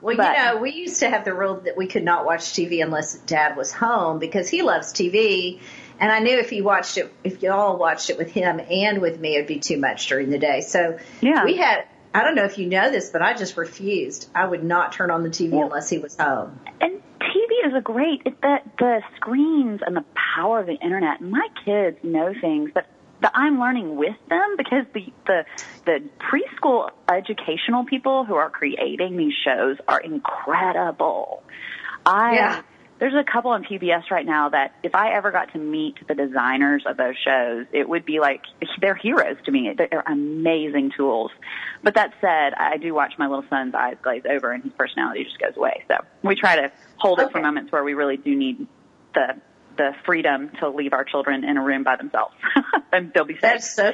well, 0.00 0.16
but- 0.16 0.36
you 0.36 0.44
know, 0.44 0.56
we 0.58 0.70
used 0.72 1.00
to 1.00 1.10
have 1.10 1.24
the 1.24 1.34
rule 1.34 1.60
that 1.64 1.76
we 1.76 1.86
could 1.86 2.04
not 2.04 2.24
watch 2.24 2.42
TV 2.52 2.82
unless 2.82 3.14
Dad 3.18 3.56
was 3.56 3.72
home 3.72 4.18
because 4.18 4.48
he 4.48 4.62
loves 4.62 4.92
TV, 4.92 5.60
and 6.00 6.10
I 6.12 6.20
knew 6.20 6.38
if 6.38 6.50
he 6.50 6.62
watched 6.62 6.98
it, 6.98 7.12
if 7.24 7.42
y'all 7.42 7.76
watched 7.78 8.10
it 8.10 8.18
with 8.18 8.30
him 8.30 8.60
and 8.60 9.00
with 9.00 9.18
me, 9.20 9.34
it'd 9.34 9.46
be 9.46 9.58
too 9.60 9.78
much 9.78 10.06
during 10.08 10.30
the 10.30 10.38
day. 10.38 10.60
So 10.60 10.98
Yeah. 11.20 11.44
we 11.44 11.56
had. 11.56 11.84
I 12.14 12.24
don't 12.24 12.34
know 12.34 12.44
if 12.44 12.58
you 12.58 12.66
know 12.66 12.90
this, 12.90 13.08
but 13.10 13.22
I 13.22 13.32
just 13.32 13.56
refused. 13.56 14.28
I 14.34 14.46
would 14.46 14.62
not 14.62 14.92
turn 14.92 15.10
on 15.10 15.22
the 15.22 15.30
TV 15.30 15.50
Well- 15.52 15.64
unless 15.66 15.88
he 15.88 15.98
was 15.98 16.14
home. 16.16 16.60
And 16.80 17.00
TV 17.20 17.66
is 17.68 17.74
a 17.74 17.80
great. 17.80 18.22
It, 18.26 18.40
the 18.42 18.58
the 18.78 19.02
screens 19.16 19.80
and 19.86 19.96
the 19.96 20.04
power 20.36 20.60
of 20.60 20.66
the 20.66 20.74
internet. 20.74 21.20
My 21.22 21.48
kids 21.64 21.96
know 22.02 22.34
things 22.40 22.70
that 22.74 22.86
that 23.22 23.32
I'm 23.34 23.58
learning 23.58 23.96
with 23.96 24.16
them 24.28 24.56
because 24.56 24.84
the 24.92 25.06
the 25.26 25.44
the 25.86 26.02
preschool 26.18 26.90
educational 27.10 27.84
people 27.84 28.24
who 28.24 28.34
are 28.34 28.50
creating 28.50 29.16
these 29.16 29.34
shows 29.44 29.78
are 29.88 30.00
incredible. 30.00 31.42
I 32.04 32.34
Yeah. 32.34 32.62
there's 32.98 33.14
a 33.14 33.24
couple 33.24 33.52
on 33.52 33.64
PBS 33.64 34.10
right 34.10 34.26
now 34.26 34.48
that 34.50 34.74
if 34.82 34.94
I 34.94 35.12
ever 35.12 35.30
got 35.30 35.52
to 35.52 35.58
meet 35.58 36.06
the 36.06 36.14
designers 36.14 36.82
of 36.84 36.96
those 36.96 37.14
shows, 37.24 37.66
it 37.72 37.88
would 37.88 38.04
be 38.04 38.18
like 38.20 38.42
they're 38.80 38.94
heroes 38.94 39.36
to 39.44 39.52
me. 39.52 39.72
They're 39.76 40.04
amazing 40.06 40.92
tools. 40.96 41.30
But 41.82 41.94
that 41.94 42.14
said, 42.20 42.54
I 42.54 42.76
do 42.76 42.92
watch 42.92 43.14
my 43.18 43.28
little 43.28 43.44
son's 43.48 43.74
eyes 43.74 43.96
glaze 44.02 44.22
over 44.28 44.52
and 44.52 44.64
his 44.64 44.72
personality 44.72 45.24
just 45.24 45.38
goes 45.38 45.56
away. 45.56 45.84
So 45.88 45.96
we 46.22 46.34
try 46.34 46.56
to 46.56 46.72
hold 46.96 47.20
it 47.20 47.30
for 47.30 47.40
moments 47.40 47.70
where 47.70 47.84
we 47.84 47.94
really 47.94 48.16
do 48.16 48.34
need 48.34 48.66
the 49.14 49.36
the 49.76 49.92
freedom 50.04 50.50
to 50.60 50.68
leave 50.68 50.92
our 50.92 51.04
children 51.04 51.44
in 51.44 51.56
a 51.56 51.62
room 51.62 51.82
by 51.84 51.96
themselves 51.96 52.34
and 52.92 53.12
they'll 53.14 53.24
be 53.24 53.34
safe. 53.34 53.40
That's 53.42 53.74
so. 53.74 53.92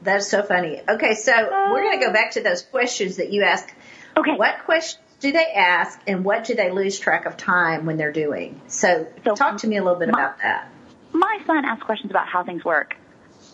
That's 0.00 0.28
so 0.28 0.42
funny. 0.44 0.80
Okay, 0.88 1.14
so 1.14 1.32
we're 1.72 1.82
going 1.82 1.98
to 1.98 2.06
go 2.06 2.12
back 2.12 2.30
to 2.32 2.40
those 2.42 2.62
questions 2.62 3.16
that 3.16 3.32
you 3.32 3.42
asked. 3.42 3.68
Okay. 4.16 4.30
What 4.36 4.64
questions 4.64 5.02
do 5.18 5.32
they 5.32 5.46
ask, 5.56 6.00
and 6.06 6.24
what 6.24 6.44
do 6.44 6.54
they 6.54 6.70
lose 6.70 7.00
track 7.00 7.26
of 7.26 7.36
time 7.36 7.84
when 7.84 7.96
they're 7.96 8.12
doing? 8.12 8.60
So, 8.68 9.08
So, 9.24 9.34
talk 9.34 9.56
to 9.58 9.66
me 9.66 9.76
a 9.76 9.82
little 9.82 9.98
bit 9.98 10.08
my- 10.10 10.20
about 10.20 10.38
that. 10.38 10.70
my 11.12 11.40
son 11.46 11.64
asks 11.64 11.82
questions 11.84 12.12
about 12.12 12.28
how 12.28 12.44
things 12.44 12.64
work 12.64 12.94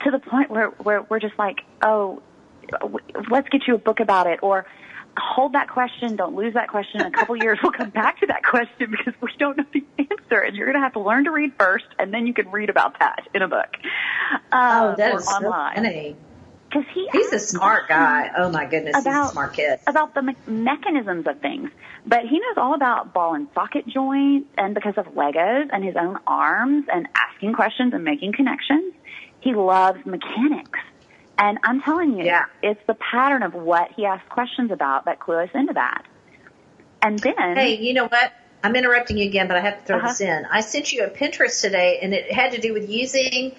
to 0.02 0.10
the 0.10 0.18
point 0.18 0.50
where, 0.50 0.68
where 0.82 1.00
we're 1.08 1.20
just 1.20 1.38
like, 1.38 1.60
oh, 1.80 2.20
w- 2.80 2.98
let's 3.30 3.48
get 3.48 3.62
you 3.66 3.76
a 3.76 3.78
book 3.78 4.00
about 4.00 4.26
it 4.26 4.40
or 4.42 4.66
hold 5.18 5.52
that 5.54 5.68
question. 5.68 6.16
Don't 6.16 6.34
lose 6.34 6.54
that 6.54 6.68
question. 6.68 7.00
In 7.00 7.06
a 7.06 7.10
couple 7.10 7.36
years, 7.36 7.58
we'll 7.62 7.72
come 7.72 7.90
back 7.90 8.20
to 8.20 8.26
that 8.26 8.42
question 8.44 8.90
because 8.90 9.14
we 9.20 9.28
don't 9.38 9.56
know 9.56 9.64
the 9.72 9.84
answer 9.98 10.40
and 10.40 10.56
you're 10.56 10.66
going 10.66 10.76
to 10.76 10.82
have 10.82 10.94
to 10.94 11.00
learn 11.00 11.24
to 11.24 11.30
read 11.30 11.52
first 11.58 11.84
and 11.98 12.12
then 12.12 12.26
you 12.26 12.34
can 12.34 12.50
read 12.50 12.70
about 12.70 12.98
that 13.00 13.26
in 13.34 13.42
a 13.42 13.48
book. 13.48 13.68
Oh, 14.52 14.90
Um, 14.90 14.94
that 14.98 15.12
or 15.12 15.18
is 15.20 15.26
so 15.26 15.34
online. 15.36 15.74
funny. 15.76 16.16
Cause 16.72 16.82
he 16.92 17.08
He's 17.12 17.32
a 17.32 17.38
smart 17.38 17.86
guy. 17.88 18.30
Oh 18.36 18.50
my 18.50 18.64
goodness, 18.66 18.96
he's 18.96 19.06
a 19.06 19.28
smart 19.30 19.54
kid. 19.54 19.78
about 19.86 20.12
the 20.14 20.22
me- 20.22 20.36
mechanisms 20.48 21.24
of 21.28 21.38
things. 21.40 21.70
But 22.04 22.22
he 22.28 22.40
knows 22.40 22.56
all 22.56 22.74
about 22.74 23.14
ball 23.14 23.34
and 23.34 23.46
socket 23.54 23.86
joints 23.86 24.48
and 24.58 24.74
because 24.74 24.94
of 24.96 25.06
Legos 25.14 25.68
and 25.72 25.84
his 25.84 25.94
own 25.94 26.18
arms 26.26 26.86
and 26.92 27.06
asking 27.14 27.52
questions 27.52 27.94
and 27.94 28.02
making 28.02 28.32
connections. 28.32 28.92
He 29.40 29.54
loves 29.54 30.04
mechanics. 30.04 30.80
And 31.38 31.58
I'm 31.64 31.82
telling 31.82 32.16
you, 32.16 32.24
Yeah. 32.24 32.44
it's 32.62 32.80
the 32.86 32.94
pattern 32.94 33.42
of 33.42 33.54
what 33.54 33.90
he 33.96 34.06
asks 34.06 34.26
questions 34.28 34.70
about 34.70 35.06
that 35.06 35.18
clue 35.18 35.36
us 35.36 35.50
into 35.54 35.72
that. 35.74 36.04
And 37.02 37.18
then, 37.18 37.56
Hey, 37.56 37.76
you 37.76 37.92
know 37.92 38.06
what? 38.06 38.32
I'm 38.62 38.76
interrupting 38.76 39.18
you 39.18 39.26
again, 39.26 39.46
but 39.48 39.56
I 39.56 39.60
have 39.60 39.78
to 39.80 39.84
throw 39.84 39.96
Uh-huh. 39.98 40.08
this 40.08 40.20
in. 40.20 40.46
I 40.50 40.60
sent 40.60 40.92
you 40.92 41.04
a 41.04 41.10
Pinterest 41.10 41.60
today, 41.60 41.98
and 42.02 42.14
it 42.14 42.32
had 42.32 42.52
to 42.52 42.60
do 42.60 42.72
with 42.72 42.88
using 42.88 43.54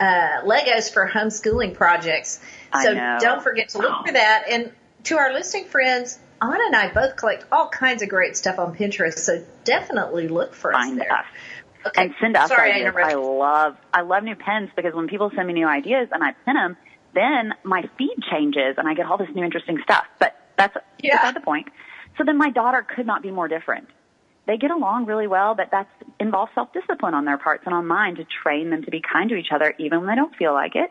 uh, 0.00 0.42
Legos 0.44 0.92
for 0.92 1.08
homeschooling 1.08 1.74
projects. 1.74 2.40
So 2.82 2.94
don't 3.20 3.42
forget 3.42 3.70
to 3.70 3.78
look 3.78 4.06
for 4.06 4.12
that. 4.12 4.44
And 4.48 4.72
to 5.04 5.18
our 5.18 5.32
listening 5.32 5.64
friends, 5.66 6.18
Anna 6.40 6.58
and 6.66 6.76
I 6.76 6.92
both 6.92 7.16
collect 7.16 7.44
all 7.50 7.68
kinds 7.68 8.02
of 8.02 8.08
great 8.08 8.36
stuff 8.36 8.58
on 8.58 8.74
Pinterest, 8.76 9.18
so 9.18 9.44
definitely 9.64 10.28
look 10.28 10.54
for 10.54 10.72
us 10.72 10.86
find 10.86 11.00
there. 11.00 11.12
us. 11.12 11.24
Okay. 11.86 12.02
and 12.02 12.14
send 12.20 12.36
us 12.36 12.48
Sorry, 12.48 12.72
ideas. 12.72 12.88
interrupted. 12.88 13.16
I 13.16 13.20
love 13.20 13.76
I 13.94 14.00
love 14.02 14.22
new 14.24 14.34
pens 14.36 14.68
because 14.76 14.94
when 14.94 15.06
people 15.08 15.30
send 15.34 15.46
me 15.46 15.54
new 15.54 15.66
ideas 15.66 16.08
and 16.12 16.22
I 16.24 16.32
pin 16.44 16.54
them, 16.54 16.76
then 17.14 17.54
my 17.64 17.82
feed 17.96 18.16
changes 18.30 18.74
and 18.76 18.88
I 18.88 18.94
get 18.94 19.06
all 19.06 19.16
this 19.18 19.28
new 19.34 19.44
interesting 19.44 19.78
stuff. 19.82 20.04
But 20.18 20.36
that's 20.56 20.76
Yeah. 21.00 21.16
beside 21.16 21.34
the 21.36 21.40
point. 21.40 21.68
So 22.16 22.24
then 22.24 22.36
my 22.36 22.50
daughter 22.50 22.82
could 22.82 23.06
not 23.06 23.22
be 23.22 23.30
more 23.30 23.48
different. 23.48 23.88
They 24.46 24.56
get 24.56 24.70
along 24.70 25.06
really 25.06 25.26
well, 25.26 25.54
but 25.54 25.70
that's 25.70 25.90
involves 26.18 26.52
self 26.54 26.72
discipline 26.72 27.14
on 27.14 27.24
their 27.24 27.38
parts 27.38 27.62
and 27.66 27.74
on 27.74 27.86
mine 27.86 28.16
to 28.16 28.24
train 28.42 28.70
them 28.70 28.82
to 28.84 28.90
be 28.90 29.00
kind 29.00 29.28
to 29.30 29.36
each 29.36 29.52
other 29.52 29.74
even 29.78 30.00
when 30.00 30.08
they 30.08 30.14
don't 30.16 30.34
feel 30.36 30.52
like 30.54 30.74
it. 30.74 30.90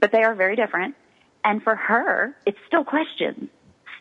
But 0.00 0.12
they 0.12 0.22
are 0.22 0.34
very 0.34 0.56
different. 0.56 0.94
And 1.44 1.62
for 1.62 1.76
her, 1.76 2.34
it's 2.46 2.58
still 2.66 2.84
questions. 2.84 3.48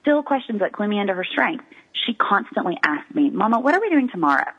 Still 0.02 0.24
questions 0.24 0.60
that 0.62 0.72
clue 0.74 0.88
me 0.88 1.00
into 1.00 1.14
her 1.14 1.24
strength. 1.26 1.66
She 2.06 2.14
constantly 2.14 2.78
asks 2.84 3.14
me, 3.14 3.30
Mama, 3.30 3.60
what 3.60 3.74
are 3.76 3.82
we 3.82 3.90
doing 3.90 4.10
tomorrow? 4.10 4.50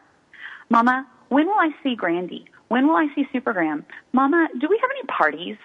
Mama, 0.71 1.07
when 1.29 1.47
will 1.47 1.59
I 1.59 1.71
see 1.83 1.95
Grandy? 1.97 2.45
When 2.69 2.87
will 2.89 2.97
I 2.97 3.09
see 3.15 3.25
Supergram? 3.35 3.85
Mama, 4.13 4.49
do 4.59 4.67
we 4.69 4.79
have 4.81 4.91
any 4.91 5.07
parties? 5.07 5.57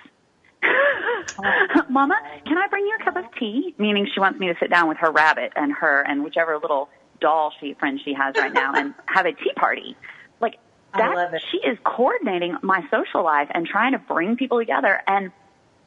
Mama, 1.89 2.19
can 2.45 2.57
I 2.57 2.67
bring 2.67 2.85
you 2.85 2.97
a 2.99 3.03
cup 3.03 3.17
of 3.17 3.25
tea? 3.39 3.73
Meaning 3.77 4.07
she 4.13 4.19
wants 4.19 4.39
me 4.39 4.47
to 4.47 4.55
sit 4.59 4.69
down 4.69 4.87
with 4.87 4.97
her 4.97 5.11
rabbit 5.11 5.53
and 5.55 5.73
her 5.73 6.01
and 6.01 6.23
whichever 6.23 6.57
little 6.57 6.89
doll 7.19 7.53
she 7.59 7.73
friend 7.75 7.99
she 8.03 8.13
has 8.13 8.35
right 8.37 8.53
now 8.53 8.73
and 8.73 8.93
have 9.07 9.25
a 9.25 9.33
tea 9.33 9.53
party. 9.55 9.95
Like 10.39 10.57
that 10.93 11.41
she 11.51 11.57
is 11.57 11.77
coordinating 11.83 12.57
my 12.61 12.81
social 12.91 13.23
life 13.23 13.47
and 13.53 13.65
trying 13.65 13.93
to 13.93 13.99
bring 13.99 14.35
people 14.35 14.59
together 14.59 15.01
and 15.07 15.31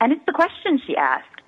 and 0.00 0.12
it's 0.12 0.24
the 0.26 0.32
question 0.32 0.80
she 0.86 0.96
asked. 0.96 1.40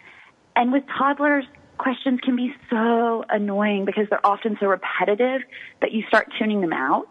And 0.55 0.73
with 0.73 0.85
toddlers, 0.97 1.45
questions 1.79 2.21
can 2.23 2.37
be 2.37 2.55
so 2.71 3.25
annoying 3.29 3.85
because 3.85 4.07
they're 4.09 4.25
often 4.25 4.57
so 4.61 4.67
repetitive 4.67 5.43
that 5.83 5.93
you 5.93 6.05
start 6.09 6.29
tuning 6.39 6.61
them 6.61 6.73
out. 6.73 7.09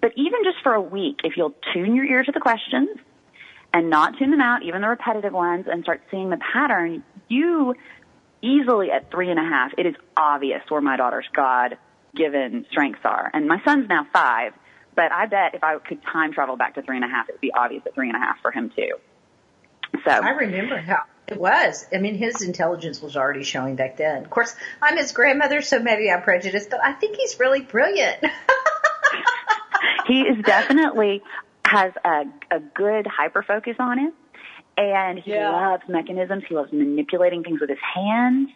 But 0.00 0.12
even 0.16 0.44
just 0.44 0.58
for 0.62 0.72
a 0.72 0.80
week, 0.80 1.20
if 1.24 1.36
you'll 1.36 1.54
tune 1.74 1.96
your 1.96 2.04
ear 2.04 2.22
to 2.22 2.30
the 2.30 2.40
questions 2.40 2.88
and 3.72 3.90
not 3.90 4.18
tune 4.18 4.30
them 4.30 4.40
out, 4.40 4.62
even 4.62 4.80
the 4.80 4.88
repetitive 4.88 5.32
ones, 5.32 5.66
and 5.70 5.82
start 5.82 6.02
seeing 6.10 6.30
the 6.30 6.38
pattern, 6.52 7.04
you 7.28 7.74
easily 8.42 8.90
at 8.90 9.10
three 9.10 9.30
and 9.30 9.38
a 9.38 9.44
half, 9.44 9.72
it 9.78 9.86
is 9.86 9.94
obvious 10.16 10.62
where 10.68 10.80
my 10.80 10.96
daughter's 10.96 11.28
God 11.34 11.76
given 12.14 12.66
strengths 12.70 13.00
are. 13.04 13.30
And 13.32 13.46
my 13.46 13.62
son's 13.64 13.88
now 13.88 14.06
five, 14.12 14.52
but 14.96 15.12
I 15.12 15.26
bet 15.26 15.54
if 15.54 15.62
I 15.62 15.78
could 15.78 16.02
time 16.02 16.32
travel 16.32 16.56
back 16.56 16.74
to 16.74 16.82
three 16.82 16.96
and 16.96 17.04
a 17.04 17.08
half, 17.08 17.28
it 17.28 17.32
would 17.32 17.40
be 17.40 17.52
obvious 17.52 17.82
at 17.86 17.94
three 17.94 18.08
and 18.08 18.16
a 18.16 18.20
half 18.20 18.40
for 18.42 18.50
him 18.50 18.70
too. 18.74 18.92
So 20.04 20.10
I 20.10 20.30
remember 20.30 20.78
how 20.78 21.02
it 21.28 21.38
was. 21.38 21.86
I 21.92 21.98
mean, 21.98 22.16
his 22.16 22.42
intelligence 22.42 23.00
was 23.00 23.16
already 23.16 23.44
showing 23.44 23.76
back 23.76 23.96
then. 23.96 24.24
Of 24.24 24.30
course, 24.30 24.54
I'm 24.80 24.96
his 24.96 25.12
grandmother, 25.12 25.62
so 25.62 25.78
maybe 25.78 26.10
I'm 26.10 26.22
prejudiced, 26.22 26.70
but 26.70 26.80
I 26.82 26.92
think 26.92 27.16
he's 27.16 27.38
really 27.38 27.60
brilliant. 27.60 28.18
he 30.06 30.22
is 30.22 30.42
definitely 30.44 31.22
has 31.70 31.92
a, 32.04 32.24
a 32.50 32.60
good 32.74 33.06
hyper 33.06 33.42
focus 33.42 33.76
on 33.78 33.98
it 33.98 34.12
and 34.76 35.18
he 35.18 35.32
Yeah. 35.32 35.50
loves 35.50 35.82
mechanisms 35.88 36.44
he 36.48 36.54
loves 36.54 36.72
manipulating 36.72 37.42
things 37.44 37.60
with 37.60 37.70
his 37.70 37.78
hands 37.94 38.48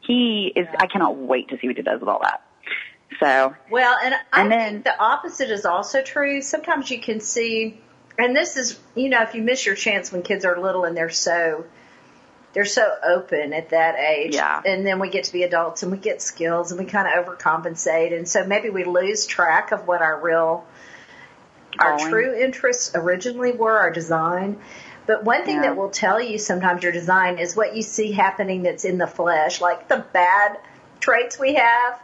he 0.00 0.52
is 0.54 0.66
i 0.78 0.86
cannot 0.86 1.16
wait 1.16 1.48
to 1.48 1.58
see 1.60 1.66
what 1.68 1.76
he 1.76 1.82
does 1.82 2.00
with 2.00 2.08
all 2.08 2.20
that 2.22 2.42
so 3.20 3.54
Well, 3.70 3.96
and 4.04 4.14
I 4.32 4.42
And 4.42 4.52
then- 4.52 4.72
think 4.74 4.84
the 4.84 5.00
opposite 5.00 5.50
is 5.50 5.64
also 5.64 6.02
true. 6.02 6.42
Sometimes 6.42 6.90
you 6.90 7.00
can 7.00 7.20
see, 7.20 7.80
and 8.18 8.36
this 8.36 8.56
is, 8.58 8.78
you 8.94 9.08
know, 9.08 9.22
if 9.22 9.34
you 9.34 9.40
miss 9.42 9.64
your 9.64 9.74
chance 9.74 10.12
when 10.12 10.22
kids 10.22 10.44
are 10.44 10.60
little 10.60 10.84
and 10.84 10.94
they're 10.94 11.08
so, 11.08 11.64
they're 12.52 12.66
so 12.66 12.86
open 13.02 13.54
at 13.54 13.70
that 13.70 13.96
age. 13.98 14.34
Yeah. 14.34 14.60
And 14.64 14.86
then 14.86 14.98
we 14.98 15.08
get 15.08 15.24
to 15.24 15.32
be 15.32 15.42
adults 15.42 15.82
and 15.82 15.90
we 15.90 15.96
get 15.98 16.20
skills 16.20 16.70
and 16.70 16.78
we 16.78 16.84
kind 16.84 17.08
of 17.08 17.24
overcompensate. 17.24 18.14
And 18.14 18.28
so 18.28 18.44
maybe 18.46 18.68
we 18.68 18.84
lose 18.84 19.24
track 19.26 19.72
of 19.72 19.88
what 19.88 20.02
our 20.02 20.20
real, 20.20 20.66
our 21.78 21.98
true 21.98 22.34
interests 22.34 22.92
originally 22.94 23.52
were, 23.52 23.78
our 23.78 23.90
design. 23.90 24.58
But 25.06 25.24
one 25.24 25.44
thing 25.44 25.56
Yeah. 25.56 25.62
that 25.62 25.76
will 25.76 25.90
tell 25.90 26.20
you 26.20 26.38
sometimes 26.38 26.82
your 26.82 26.92
design 26.92 27.38
is 27.38 27.56
what 27.56 27.74
you 27.74 27.82
see 27.82 28.12
happening 28.12 28.62
that's 28.62 28.84
in 28.84 28.98
the 28.98 29.06
flesh, 29.06 29.60
like 29.60 29.88
the 29.88 30.04
bad 30.12 30.58
traits 31.00 31.38
we 31.38 31.54
have 31.54 32.00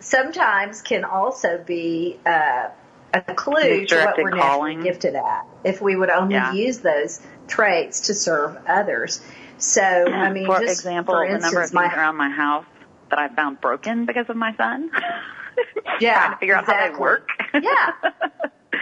sometimes 0.00 0.82
can 0.82 1.04
also 1.04 1.62
be 1.64 2.18
uh, 2.26 2.68
a 3.14 3.34
clue 3.34 3.86
to 3.86 3.96
what 4.04 4.16
we're 4.18 4.30
naturally 4.30 4.74
calling. 4.74 4.80
gifted 4.82 5.14
at 5.14 5.46
if 5.64 5.80
we 5.80 5.96
would 5.96 6.10
only 6.10 6.34
Yeah. 6.34 6.52
use 6.52 6.78
those 6.78 7.20
traits 7.46 8.00
to 8.08 8.14
serve 8.14 8.56
others. 8.66 9.20
So, 9.58 9.82
I 9.82 10.30
mean, 10.32 10.46
for 10.46 10.60
just 10.60 10.80
example 10.80 11.14
for 11.14 11.26
the 11.26 11.32
number 11.38 11.46
of 11.60 11.64
instance, 11.64 11.70
things 11.70 11.92
my 11.92 11.94
around 11.94 12.16
my 12.16 12.30
house 12.30 12.64
that 13.10 13.18
i 13.18 13.28
found 13.28 13.58
broken 13.60 14.04
because 14.04 14.26
of 14.28 14.36
my 14.36 14.54
son 14.56 14.90
Yeah, 16.00 16.14
trying 16.14 16.32
to 16.32 16.36
figure 16.38 16.54
out 16.56 16.64
how 16.66 16.88
they 16.92 16.94
work 16.98 17.28
Yeah. 17.54 17.92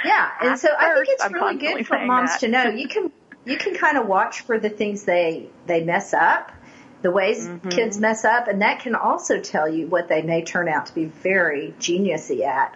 Yeah, 0.06 0.30
and 0.40 0.58
so 0.58 0.68
I 0.78 0.94
think 0.94 1.08
it's 1.08 1.32
really 1.32 1.56
good 1.56 1.86
for 1.86 1.98
moms 2.04 2.30
that. 2.30 2.40
to 2.40 2.48
know. 2.48 2.64
You 2.68 2.88
can 2.88 3.12
you 3.44 3.56
can 3.56 3.74
kind 3.74 3.96
of 3.96 4.06
watch 4.06 4.40
for 4.42 4.58
the 4.58 4.70
things 4.70 5.04
they 5.04 5.48
they 5.66 5.84
mess 5.84 6.14
up, 6.14 6.52
the 7.02 7.10
ways 7.10 7.46
Mm-hmm. 7.46 7.68
kids 7.68 7.98
mess 7.98 8.24
up, 8.24 8.48
and 8.48 8.62
that 8.62 8.80
can 8.80 8.94
also 8.94 9.40
tell 9.40 9.68
you 9.68 9.86
what 9.86 10.08
they 10.08 10.22
may 10.22 10.42
turn 10.42 10.68
out 10.68 10.86
to 10.86 10.94
be 10.94 11.06
very 11.06 11.74
geniusy 11.78 12.44
at. 12.44 12.74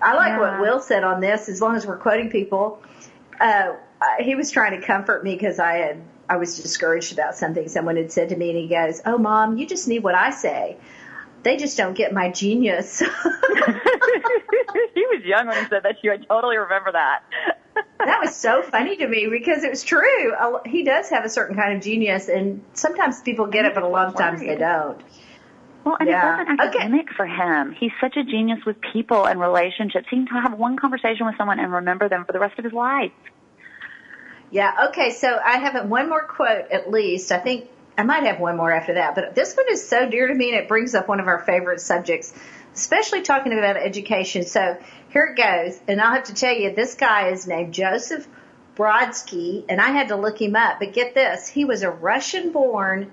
I 0.00 0.14
like 0.14 0.38
what 0.38 0.60
Will 0.60 0.80
said 0.80 1.04
on 1.04 1.20
this. 1.20 1.48
As 1.48 1.60
long 1.60 1.76
as 1.76 1.86
we're 1.86 1.96
quoting 1.98 2.28
people, 2.30 2.82
uh, 3.40 3.74
he 4.18 4.34
was 4.34 4.50
trying 4.50 4.80
to 4.80 4.84
comfort 4.86 5.22
me 5.22 5.34
because 5.34 5.58
I 5.58 5.74
had 5.74 6.02
I 6.28 6.36
was 6.36 6.60
discouraged 6.60 7.12
about 7.12 7.36
something 7.36 7.68
someone 7.68 7.96
had 7.96 8.10
said 8.10 8.30
to 8.30 8.36
me, 8.36 8.50
and 8.50 8.58
he 8.58 8.68
goes, 8.68 9.00
"Oh, 9.04 9.18
mom, 9.18 9.58
you 9.58 9.66
just 9.66 9.86
need 9.88 10.02
what 10.02 10.14
I 10.14 10.30
say. 10.30 10.76
They 11.42 11.56
just 11.56 11.76
don't 11.76 11.94
get 11.94 12.12
my 12.12 12.30
genius." 12.30 12.98
he 13.00 13.06
was 15.06 15.22
young 15.24 15.46
when 15.46 15.56
he 15.56 15.68
said 15.68 15.82
that 15.84 16.00
to 16.00 16.06
you 16.06 16.12
i 16.12 16.16
totally 16.16 16.56
remember 16.56 16.92
that 16.92 17.20
that 17.98 18.20
was 18.20 18.34
so 18.36 18.62
funny 18.62 18.96
to 18.96 19.06
me 19.06 19.28
because 19.30 19.62
it 19.62 19.70
was 19.70 19.84
true. 19.84 20.34
He 20.66 20.82
does 20.82 21.08
have 21.10 21.24
a 21.24 21.28
certain 21.28 21.56
kind 21.56 21.76
of 21.76 21.82
genius, 21.82 22.28
and 22.28 22.64
sometimes 22.74 23.20
people 23.20 23.46
get 23.46 23.64
it, 23.64 23.74
but 23.74 23.84
a 23.84 23.88
lot 23.88 24.08
of 24.08 24.16
times 24.16 24.40
they 24.40 24.56
don't. 24.56 25.00
Well, 25.84 25.96
and 26.00 26.08
Yeah. 26.08 26.18
it 26.18 26.38
wasn't 26.38 26.60
Okay. 26.60 26.78
academic 26.78 27.12
for 27.16 27.26
him. 27.26 27.72
He's 27.78 27.92
such 28.00 28.16
a 28.16 28.24
genius 28.24 28.58
with 28.66 28.76
people 28.92 29.24
and 29.26 29.40
relationships. 29.40 30.06
He 30.10 30.26
can 30.26 30.42
have 30.42 30.54
one 30.58 30.76
conversation 30.76 31.26
with 31.26 31.36
someone 31.36 31.60
and 31.60 31.72
remember 31.72 32.08
them 32.08 32.24
for 32.24 32.32
the 32.32 32.40
rest 32.40 32.58
of 32.58 32.64
his 32.64 32.72
life. 32.72 33.12
Yeah. 34.50 34.88
Okay. 34.88 35.10
So 35.10 35.38
I 35.42 35.58
have 35.58 35.88
one 35.88 36.08
more 36.08 36.24
quote 36.24 36.70
at 36.72 36.90
least. 36.90 37.30
I 37.32 37.38
think 37.38 37.68
I 37.96 38.04
might 38.04 38.24
have 38.24 38.40
one 38.40 38.56
more 38.56 38.72
after 38.72 38.94
that, 38.94 39.14
but 39.14 39.34
this 39.34 39.54
one 39.54 39.66
is 39.70 39.86
so 39.86 40.08
dear 40.08 40.28
to 40.28 40.34
me, 40.34 40.50
and 40.50 40.58
it 40.58 40.68
brings 40.68 40.94
up 40.94 41.08
one 41.08 41.20
of 41.20 41.26
our 41.26 41.40
favorite 41.40 41.80
subjects, 41.80 42.32
especially 42.74 43.22
talking 43.22 43.52
about 43.52 43.76
education. 43.76 44.44
So 44.44 44.78
here 45.10 45.34
it 45.34 45.36
goes, 45.36 45.78
and 45.86 46.00
I'll 46.00 46.14
have 46.14 46.24
to 46.24 46.34
tell 46.34 46.54
you, 46.54 46.74
this 46.74 46.94
guy 46.94 47.28
is 47.28 47.46
named 47.46 47.74
Joseph 47.74 48.26
Brodsky, 48.76 49.64
and 49.68 49.80
I 49.80 49.90
had 49.90 50.08
to 50.08 50.16
look 50.16 50.40
him 50.40 50.56
up. 50.56 50.78
But 50.78 50.94
get 50.94 51.14
this, 51.14 51.48
he 51.48 51.64
was 51.66 51.82
a 51.82 51.90
Russian-born 51.90 53.12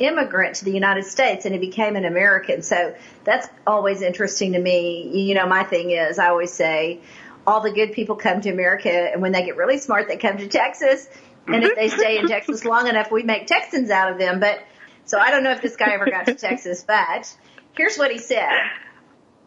immigrant 0.00 0.56
to 0.56 0.64
the 0.64 0.72
United 0.72 1.04
States 1.04 1.44
and 1.44 1.54
he 1.54 1.60
became 1.60 1.94
an 1.94 2.04
American. 2.04 2.62
So 2.62 2.94
that's 3.22 3.46
always 3.66 4.02
interesting 4.02 4.54
to 4.54 4.58
me. 4.58 5.26
You 5.26 5.34
know, 5.34 5.46
my 5.46 5.62
thing 5.62 5.90
is 5.90 6.18
I 6.18 6.28
always 6.28 6.52
say 6.52 7.00
all 7.46 7.60
the 7.60 7.70
good 7.70 7.92
people 7.92 8.16
come 8.16 8.40
to 8.40 8.50
America 8.50 8.90
and 8.90 9.22
when 9.22 9.32
they 9.32 9.44
get 9.44 9.56
really 9.56 9.78
smart 9.78 10.08
they 10.08 10.16
come 10.16 10.38
to 10.38 10.48
Texas 10.48 11.08
and 11.46 11.64
if 11.64 11.74
they 11.74 11.88
stay 11.88 12.18
in 12.18 12.28
Texas 12.28 12.64
long 12.64 12.86
enough 12.86 13.10
we 13.10 13.22
make 13.22 13.46
Texans 13.46 13.90
out 13.90 14.12
of 14.12 14.18
them. 14.18 14.40
But 14.40 14.60
so 15.04 15.18
I 15.18 15.30
don't 15.30 15.42
know 15.42 15.52
if 15.52 15.62
this 15.62 15.76
guy 15.76 15.92
ever 15.92 16.06
got 16.06 16.26
to 16.26 16.34
Texas, 16.34 16.84
but 16.84 17.34
here's 17.76 17.96
what 17.96 18.10
he 18.10 18.18
said. 18.18 18.50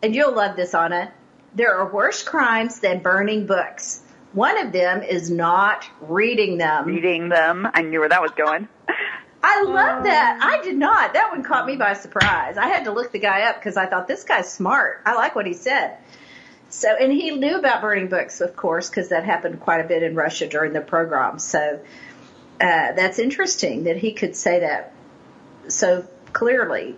And 0.02 0.14
you'll 0.14 0.34
love 0.34 0.56
this, 0.56 0.74
Anna. 0.74 1.14
There 1.56 1.78
are 1.78 1.92
worse 1.92 2.24
crimes 2.24 2.80
than 2.80 3.00
burning 3.00 3.46
books. 3.46 4.02
One 4.34 4.58
of 4.58 4.74
them 4.74 5.04
is 5.04 5.30
not 5.30 5.88
reading 6.02 6.58
them. 6.58 6.86
Reading 6.86 7.30
them. 7.30 7.68
I 7.74 7.84
knew 7.84 8.00
where 8.00 8.10
that 8.10 8.22
was 8.22 8.32
going. 8.32 8.68
I 9.44 9.64
love 9.64 10.06
that. 10.06 10.40
I 10.42 10.64
did 10.64 10.76
not. 10.76 11.14
That 11.14 11.32
one 11.32 11.44
caught 11.44 11.66
me 11.66 11.76
by 11.76 11.94
surprise. 11.94 12.58
I 12.58 12.68
had 12.68 12.86
to 12.86 12.92
look 12.92 13.12
the 13.12 13.20
guy 13.20 13.44
up 13.44 13.58
because 13.58 13.78
I 13.78 13.86
thought 13.86 14.08
this 14.08 14.24
guy's 14.24 14.52
smart. 14.52 15.02
I 15.06 15.14
like 15.16 15.36
what 15.36 15.46
he 15.46 15.54
said. 15.54 15.98
So, 16.70 16.90
and 16.90 17.12
he 17.12 17.32
knew 17.32 17.58
about 17.58 17.82
burning 17.82 18.08
books, 18.08 18.42
of 18.42 18.56
course, 18.56 18.90
because 18.90 19.10
that 19.10 19.24
happened 19.24 19.60
quite 19.60 19.82
a 19.82 19.88
bit 19.88 20.02
in 20.02 20.16
Russia 20.16 20.48
during 20.48 20.74
the 20.74 20.82
program. 20.82 21.38
So, 21.40 21.80
uh, 22.60 22.92
that's 22.94 23.20
interesting 23.20 23.84
that 23.86 23.98
he 23.98 24.14
could 24.14 24.36
say 24.36 24.62
that 24.62 24.94
so 25.68 26.08
clearly. 26.32 26.96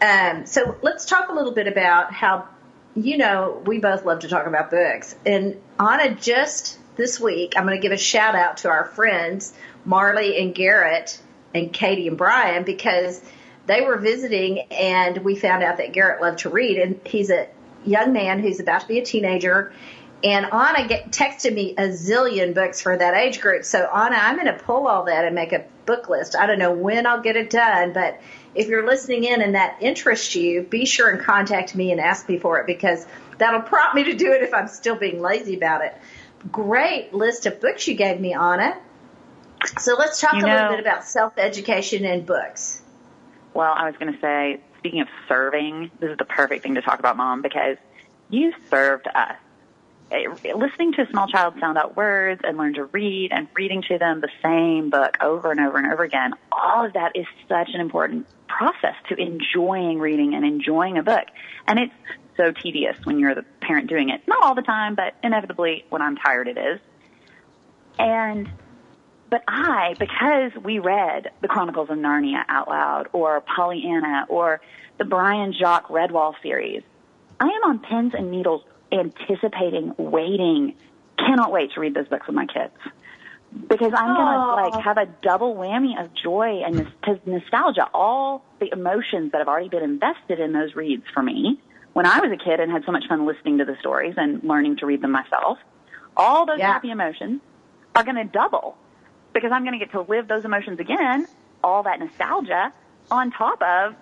Um, 0.00 0.46
so 0.46 0.76
let's 0.82 1.04
talk 1.04 1.28
a 1.28 1.32
little 1.32 1.52
bit 1.52 1.66
about 1.66 2.12
how, 2.12 2.48
you 2.94 3.18
know, 3.18 3.62
we 3.66 3.78
both 3.78 4.04
love 4.04 4.20
to 4.20 4.28
talk 4.28 4.46
about 4.46 4.70
books. 4.70 5.14
And 5.26 5.60
Anna, 5.78 6.14
just 6.14 6.78
this 6.96 7.20
week, 7.20 7.54
I'm 7.56 7.64
going 7.64 7.76
to 7.76 7.82
give 7.82 7.92
a 7.92 7.98
shout 7.98 8.34
out 8.34 8.58
to 8.58 8.68
our 8.68 8.84
friends, 8.84 9.52
Marley 9.84 10.38
and 10.38 10.54
Garrett 10.54 11.20
and 11.54 11.72
Katie 11.72 12.08
and 12.08 12.16
Brian, 12.16 12.64
because 12.64 13.22
they 13.66 13.82
were 13.82 13.96
visiting 13.96 14.60
and 14.70 15.18
we 15.18 15.36
found 15.36 15.62
out 15.62 15.76
that 15.76 15.92
Garrett 15.92 16.20
loved 16.20 16.40
to 16.40 16.50
read 16.50 16.78
and 16.78 17.00
he's 17.04 17.30
a 17.30 17.48
young 17.84 18.12
man 18.12 18.40
who's 18.40 18.60
about 18.60 18.82
to 18.82 18.88
be 18.88 18.98
a 18.98 19.04
teenager. 19.04 19.72
And 20.22 20.46
Anna 20.46 20.86
get, 20.86 21.10
texted 21.12 21.54
me 21.54 21.74
a 21.78 21.88
zillion 21.88 22.54
books 22.54 22.82
for 22.82 22.96
that 22.96 23.14
age 23.14 23.40
group. 23.40 23.64
So 23.64 23.78
Anna, 23.78 24.16
I'm 24.16 24.36
going 24.36 24.54
to 24.54 24.62
pull 24.62 24.86
all 24.86 25.04
that 25.04 25.24
and 25.24 25.34
make 25.34 25.52
a 25.52 25.64
book 25.86 26.10
list. 26.10 26.36
I 26.36 26.46
don't 26.46 26.58
know 26.58 26.72
when 26.72 27.06
I'll 27.06 27.22
get 27.22 27.36
it 27.36 27.48
done, 27.48 27.92
but 27.94 28.20
if 28.54 28.68
you're 28.68 28.86
listening 28.86 29.24
in 29.24 29.40
and 29.40 29.54
that 29.54 29.78
interests 29.80 30.34
you, 30.34 30.62
be 30.62 30.84
sure 30.84 31.08
and 31.08 31.20
contact 31.20 31.74
me 31.74 31.90
and 31.90 32.00
ask 32.00 32.28
me 32.28 32.38
for 32.38 32.60
it 32.60 32.66
because 32.66 33.06
that'll 33.38 33.62
prompt 33.62 33.94
me 33.94 34.04
to 34.04 34.14
do 34.14 34.32
it 34.32 34.42
if 34.42 34.52
I'm 34.52 34.68
still 34.68 34.96
being 34.96 35.22
lazy 35.22 35.56
about 35.56 35.84
it. 35.84 35.96
Great 36.52 37.14
list 37.14 37.46
of 37.46 37.60
books 37.60 37.88
you 37.88 37.94
gave 37.94 38.20
me, 38.20 38.34
Anna. 38.34 38.76
So 39.78 39.94
let's 39.94 40.20
talk 40.20 40.34
You 40.34 40.44
a 40.44 40.48
little 40.48 40.70
bit 40.70 40.80
about 40.80 41.04
self-education 41.04 42.04
and 42.04 42.26
books. 42.26 42.82
Well, 43.54 43.72
I 43.74 43.86
was 43.86 43.96
going 43.98 44.12
to 44.12 44.20
say, 44.20 44.60
speaking 44.80 45.02
of 45.02 45.08
serving, 45.28 45.90
this 46.00 46.10
is 46.10 46.16
the 46.16 46.24
perfect 46.24 46.62
thing 46.62 46.74
to 46.74 46.82
talk 46.82 46.98
about, 46.98 47.16
Mom, 47.16 47.42
because 47.42 47.76
you 48.30 48.52
served 48.70 49.06
us. 49.06 49.36
Eh, 50.10 50.24
Listening 50.54 50.92
to 50.94 51.02
a 51.02 51.06
small 51.10 51.28
child 51.28 51.54
sound 51.60 51.78
out 51.78 51.96
words 51.96 52.40
and 52.42 52.56
learn 52.56 52.74
to 52.74 52.86
read 52.86 53.30
and 53.30 53.46
reading 53.54 53.82
to 53.88 53.98
them 53.98 54.20
the 54.20 54.30
same 54.42 54.90
book 54.90 55.18
over 55.20 55.50
and 55.50 55.60
over 55.60 55.78
and 55.78 55.92
over 55.92 56.02
again, 56.02 56.32
all 56.50 56.84
of 56.84 56.94
that 56.94 57.12
is 57.14 57.26
such 57.48 57.68
an 57.74 57.80
important 57.80 58.26
process 58.48 58.94
to 59.08 59.16
enjoying 59.20 60.00
reading 60.00 60.34
and 60.34 60.44
enjoying 60.44 60.98
a 60.98 61.02
book. 61.02 61.26
And 61.68 61.78
it's 61.78 61.94
so 62.36 62.50
tedious 62.50 62.96
when 63.04 63.18
you're 63.18 63.34
the 63.34 63.44
parent 63.60 63.88
doing 63.88 64.08
it. 64.08 64.26
Not 64.26 64.42
all 64.42 64.54
the 64.54 64.62
time, 64.62 64.94
but 64.94 65.14
inevitably 65.22 65.84
when 65.90 66.02
I'm 66.02 66.16
tired 66.16 66.48
it 66.48 66.56
is. 66.56 66.80
And 67.98 68.48
but 69.30 69.42
I, 69.46 69.94
because 69.98 70.52
we 70.62 70.80
read 70.80 71.30
the 71.40 71.48
Chronicles 71.48 71.88
of 71.88 71.96
Narnia 71.96 72.42
out 72.48 72.68
loud, 72.68 73.08
or 73.12 73.40
Pollyanna, 73.40 74.26
or 74.28 74.60
the 74.98 75.04
Brian 75.04 75.54
Jacques 75.58 75.88
Redwall 75.88 76.34
series, 76.42 76.82
I 77.38 77.44
am 77.46 77.62
on 77.64 77.78
pins 77.78 78.12
and 78.14 78.30
needles 78.30 78.62
anticipating, 78.92 79.94
waiting, 79.96 80.74
cannot 81.16 81.52
wait 81.52 81.72
to 81.74 81.80
read 81.80 81.94
those 81.94 82.08
books 82.08 82.26
with 82.26 82.34
my 82.34 82.46
kids. 82.46 82.74
Because 83.68 83.92
I'm 83.96 84.14
gonna 84.14 84.52
like 84.52 84.84
have 84.84 84.96
a 84.96 85.06
double 85.06 85.54
whammy 85.56 86.00
of 86.02 86.10
joy 86.14 86.62
and 86.64 86.86
nostalgia, 87.26 87.88
all 87.94 88.44
the 88.60 88.70
emotions 88.72 89.32
that 89.32 89.38
have 89.38 89.48
already 89.48 89.68
been 89.68 89.82
invested 89.82 90.38
in 90.38 90.52
those 90.52 90.74
reads 90.76 91.04
for 91.12 91.22
me 91.22 91.60
when 91.92 92.06
I 92.06 92.20
was 92.20 92.30
a 92.30 92.36
kid 92.36 92.60
and 92.60 92.70
had 92.70 92.84
so 92.84 92.92
much 92.92 93.04
fun 93.08 93.26
listening 93.26 93.58
to 93.58 93.64
the 93.64 93.76
stories 93.80 94.14
and 94.16 94.42
learning 94.44 94.76
to 94.78 94.86
read 94.86 95.02
them 95.02 95.10
myself. 95.10 95.58
All 96.16 96.46
those 96.46 96.58
Yeah. 96.58 96.72
happy 96.72 96.90
emotions 96.90 97.40
are 97.96 98.04
going 98.04 98.16
to 98.16 98.24
double 98.24 98.76
because 99.32 99.50
I'm 99.52 99.64
going 99.64 99.78
to 99.78 99.84
get 99.84 99.92
to 99.92 100.02
live 100.02 100.28
those 100.28 100.44
emotions 100.44 100.80
again, 100.80 101.26
all 101.62 101.82
that 101.84 101.98
nostalgia 101.98 102.72
on 103.10 103.30
top 103.30 103.60
of 103.62 103.94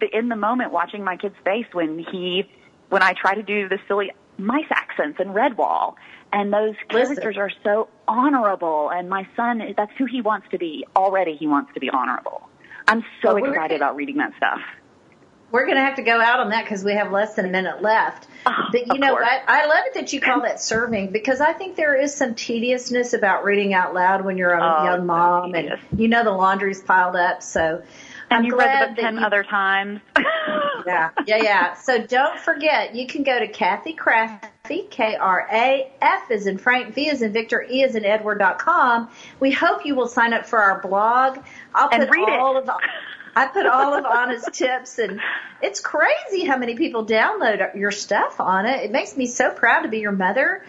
the 0.00 0.16
in 0.16 0.28
the 0.28 0.36
moment 0.36 0.72
watching 0.72 1.02
my 1.04 1.16
kid's 1.16 1.36
face 1.44 1.66
when 1.72 1.98
he 1.98 2.44
when 2.88 3.02
I 3.02 3.12
try 3.12 3.34
to 3.34 3.42
do 3.42 3.68
the 3.68 3.78
silly 3.88 4.12
mice 4.38 4.70
accents 4.70 5.18
and 5.18 5.30
Redwall 5.30 5.94
and 6.32 6.52
those 6.52 6.74
characters 6.88 7.36
are 7.36 7.50
so 7.64 7.88
honorable 8.06 8.90
and 8.90 9.08
my 9.08 9.26
son 9.36 9.62
that's 9.76 9.92
who 9.96 10.04
he 10.04 10.20
wants 10.20 10.46
to 10.50 10.58
be 10.58 10.86
already 10.94 11.36
he 11.36 11.46
wants 11.46 11.72
to 11.74 11.80
be 11.80 11.90
honorable. 11.90 12.48
I'm 12.88 13.04
so 13.22 13.36
excited 13.36 13.76
about 13.76 13.96
reading 13.96 14.18
that 14.18 14.32
stuff. 14.36 14.60
We're 15.52 15.64
going 15.64 15.76
to 15.76 15.82
have 15.82 15.96
to 15.96 16.02
go 16.02 16.20
out 16.20 16.40
on 16.40 16.50
that 16.50 16.64
because 16.64 16.82
we 16.84 16.92
have 16.94 17.12
less 17.12 17.34
than 17.34 17.44
a 17.46 17.48
minute 17.48 17.80
left. 17.80 18.26
Oh, 18.46 18.52
but 18.72 18.86
you 18.88 18.98
know 18.98 19.10
course. 19.12 19.22
what? 19.26 19.42
I 19.46 19.66
love 19.66 19.84
it 19.86 19.94
that 19.94 20.12
you 20.12 20.20
call 20.20 20.40
that 20.42 20.60
serving 20.60 21.12
because 21.12 21.40
I 21.40 21.52
think 21.52 21.76
there 21.76 21.94
is 21.94 22.14
some 22.14 22.34
tediousness 22.34 23.12
about 23.12 23.44
reading 23.44 23.72
out 23.72 23.94
loud 23.94 24.24
when 24.24 24.36
you're 24.36 24.52
a 24.52 24.60
Oh, 24.62 24.84
young 24.84 25.06
mom 25.06 25.52
tedious. 25.52 25.78
and 25.90 26.00
you 26.00 26.08
know 26.08 26.24
the 26.24 26.32
laundry's 26.32 26.82
piled 26.82 27.14
up. 27.16 27.42
So 27.42 27.82
And 28.30 28.38
I'm 28.38 28.44
you 28.44 28.58
read 28.58 28.82
the 28.82 28.94
book 28.94 28.98
ten 29.04 29.16
you- 29.18 29.24
other 29.24 29.42
times. 29.44 30.00
Yeah, 30.86 31.10
yeah, 31.26 31.42
yeah. 31.42 31.74
So 31.74 32.00
don't 32.06 32.38
forget, 32.38 32.94
you 32.94 33.08
can 33.08 33.24
go 33.24 33.36
to 33.40 33.48
Cathy 33.48 33.92
Krafve, 33.96 34.40
K-R-A-F 34.88 36.30
is 36.30 36.46
in 36.46 36.58
Frank, 36.58 36.94
V 36.94 37.08
is 37.08 37.22
in 37.22 37.32
Victor, 37.32 37.66
E 37.68 37.82
is 37.82 37.96
in 37.96 38.04
Edward 38.04 38.38
dot 38.38 38.60
com. 38.60 39.08
We 39.40 39.50
hope 39.50 39.84
you 39.84 39.96
will 39.96 40.06
sign 40.06 40.32
up 40.32 40.46
for 40.46 40.60
our 40.60 40.80
blog. 40.80 41.38
I'll 41.74 41.88
And 41.90 42.02
put 42.02 42.10
read 42.10 42.28
it. 42.28 42.38
all 42.38 42.56
of 42.56 42.66
I 43.36 43.46
put 43.46 43.66
all 43.66 43.92
of 43.94 44.06
Anna's 44.06 44.48
tips 44.50 44.98
and 44.98 45.20
it's 45.62 45.78
crazy 45.80 46.46
how 46.46 46.56
many 46.56 46.74
people 46.74 47.04
download 47.04 47.76
your 47.76 47.90
stuff, 47.90 48.40
Anna. 48.40 48.70
It 48.70 48.90
makes 48.90 49.14
me 49.14 49.26
so 49.26 49.50
proud 49.50 49.82
to 49.82 49.88
be 49.88 49.98
your 49.98 50.12
mother. 50.12 50.64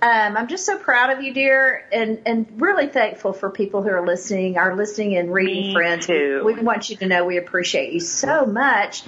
Um, 0.00 0.36
I'm 0.36 0.48
just 0.48 0.64
so 0.64 0.78
proud 0.78 1.10
of 1.10 1.22
you, 1.22 1.34
dear, 1.34 1.86
and, 1.92 2.22
and 2.24 2.60
really 2.60 2.86
thankful 2.86 3.34
for 3.34 3.50
people 3.50 3.82
who 3.82 3.90
are 3.90 4.06
listening, 4.06 4.56
our 4.56 4.74
listening 4.74 5.16
and 5.16 5.32
reading 5.32 5.68
Me 5.68 5.72
friends. 5.74 6.06
too. 6.06 6.42
We 6.44 6.54
want 6.54 6.88
you 6.88 6.96
to 6.96 7.06
know 7.06 7.26
we 7.26 7.36
appreciate 7.36 7.92
you 7.92 8.00
so 8.00 8.46
much. 8.46 9.02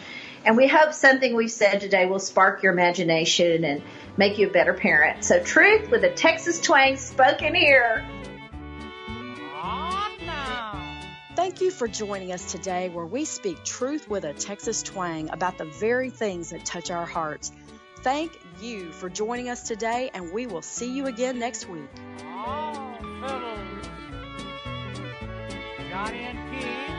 And 0.45 0.57
we 0.57 0.67
hope 0.67 0.93
something 0.93 1.35
we've 1.35 1.51
said 1.51 1.81
today 1.81 2.07
will 2.07 2.19
spark 2.19 2.63
your 2.63 2.73
imagination 2.73 3.65
and 3.65 3.83
make 4.17 4.39
you 4.39 4.49
a 4.49 4.53
better 4.53 4.73
parent. 4.75 5.25
So 5.25 5.43
truth 5.43 5.91
with 5.91 6.05
a 6.05 6.11
Texas 6.11 6.61
twang 6.61 6.97
spoken 6.97 7.55
here. 7.55 8.07
Thank 11.49 11.63
you 11.63 11.71
for 11.71 11.89
joining 11.89 12.31
us 12.31 12.53
today 12.53 12.91
where 12.91 13.07
we 13.07 13.25
speak 13.25 13.65
truth 13.65 14.07
with 14.11 14.25
a 14.25 14.35
Texas 14.35 14.83
twang 14.83 15.31
about 15.31 15.57
the 15.57 15.65
very 15.65 16.11
things 16.11 16.51
that 16.51 16.67
touch 16.67 16.91
our 16.91 17.07
hearts. 17.07 17.53
Thank 18.01 18.39
you 18.61 18.93
for 18.93 19.09
joining 19.09 19.49
us 19.49 19.63
today, 19.63 20.11
and 20.13 20.31
we 20.31 20.47
will 20.47 20.61
see 20.61 20.95
you 20.95 21.07
again 21.07 21.39
next 21.39 21.67
week. 21.67 21.89
Oh, 22.21 22.99
fellows. 23.23 23.87
Johnny 25.89 26.19
and 26.19 26.98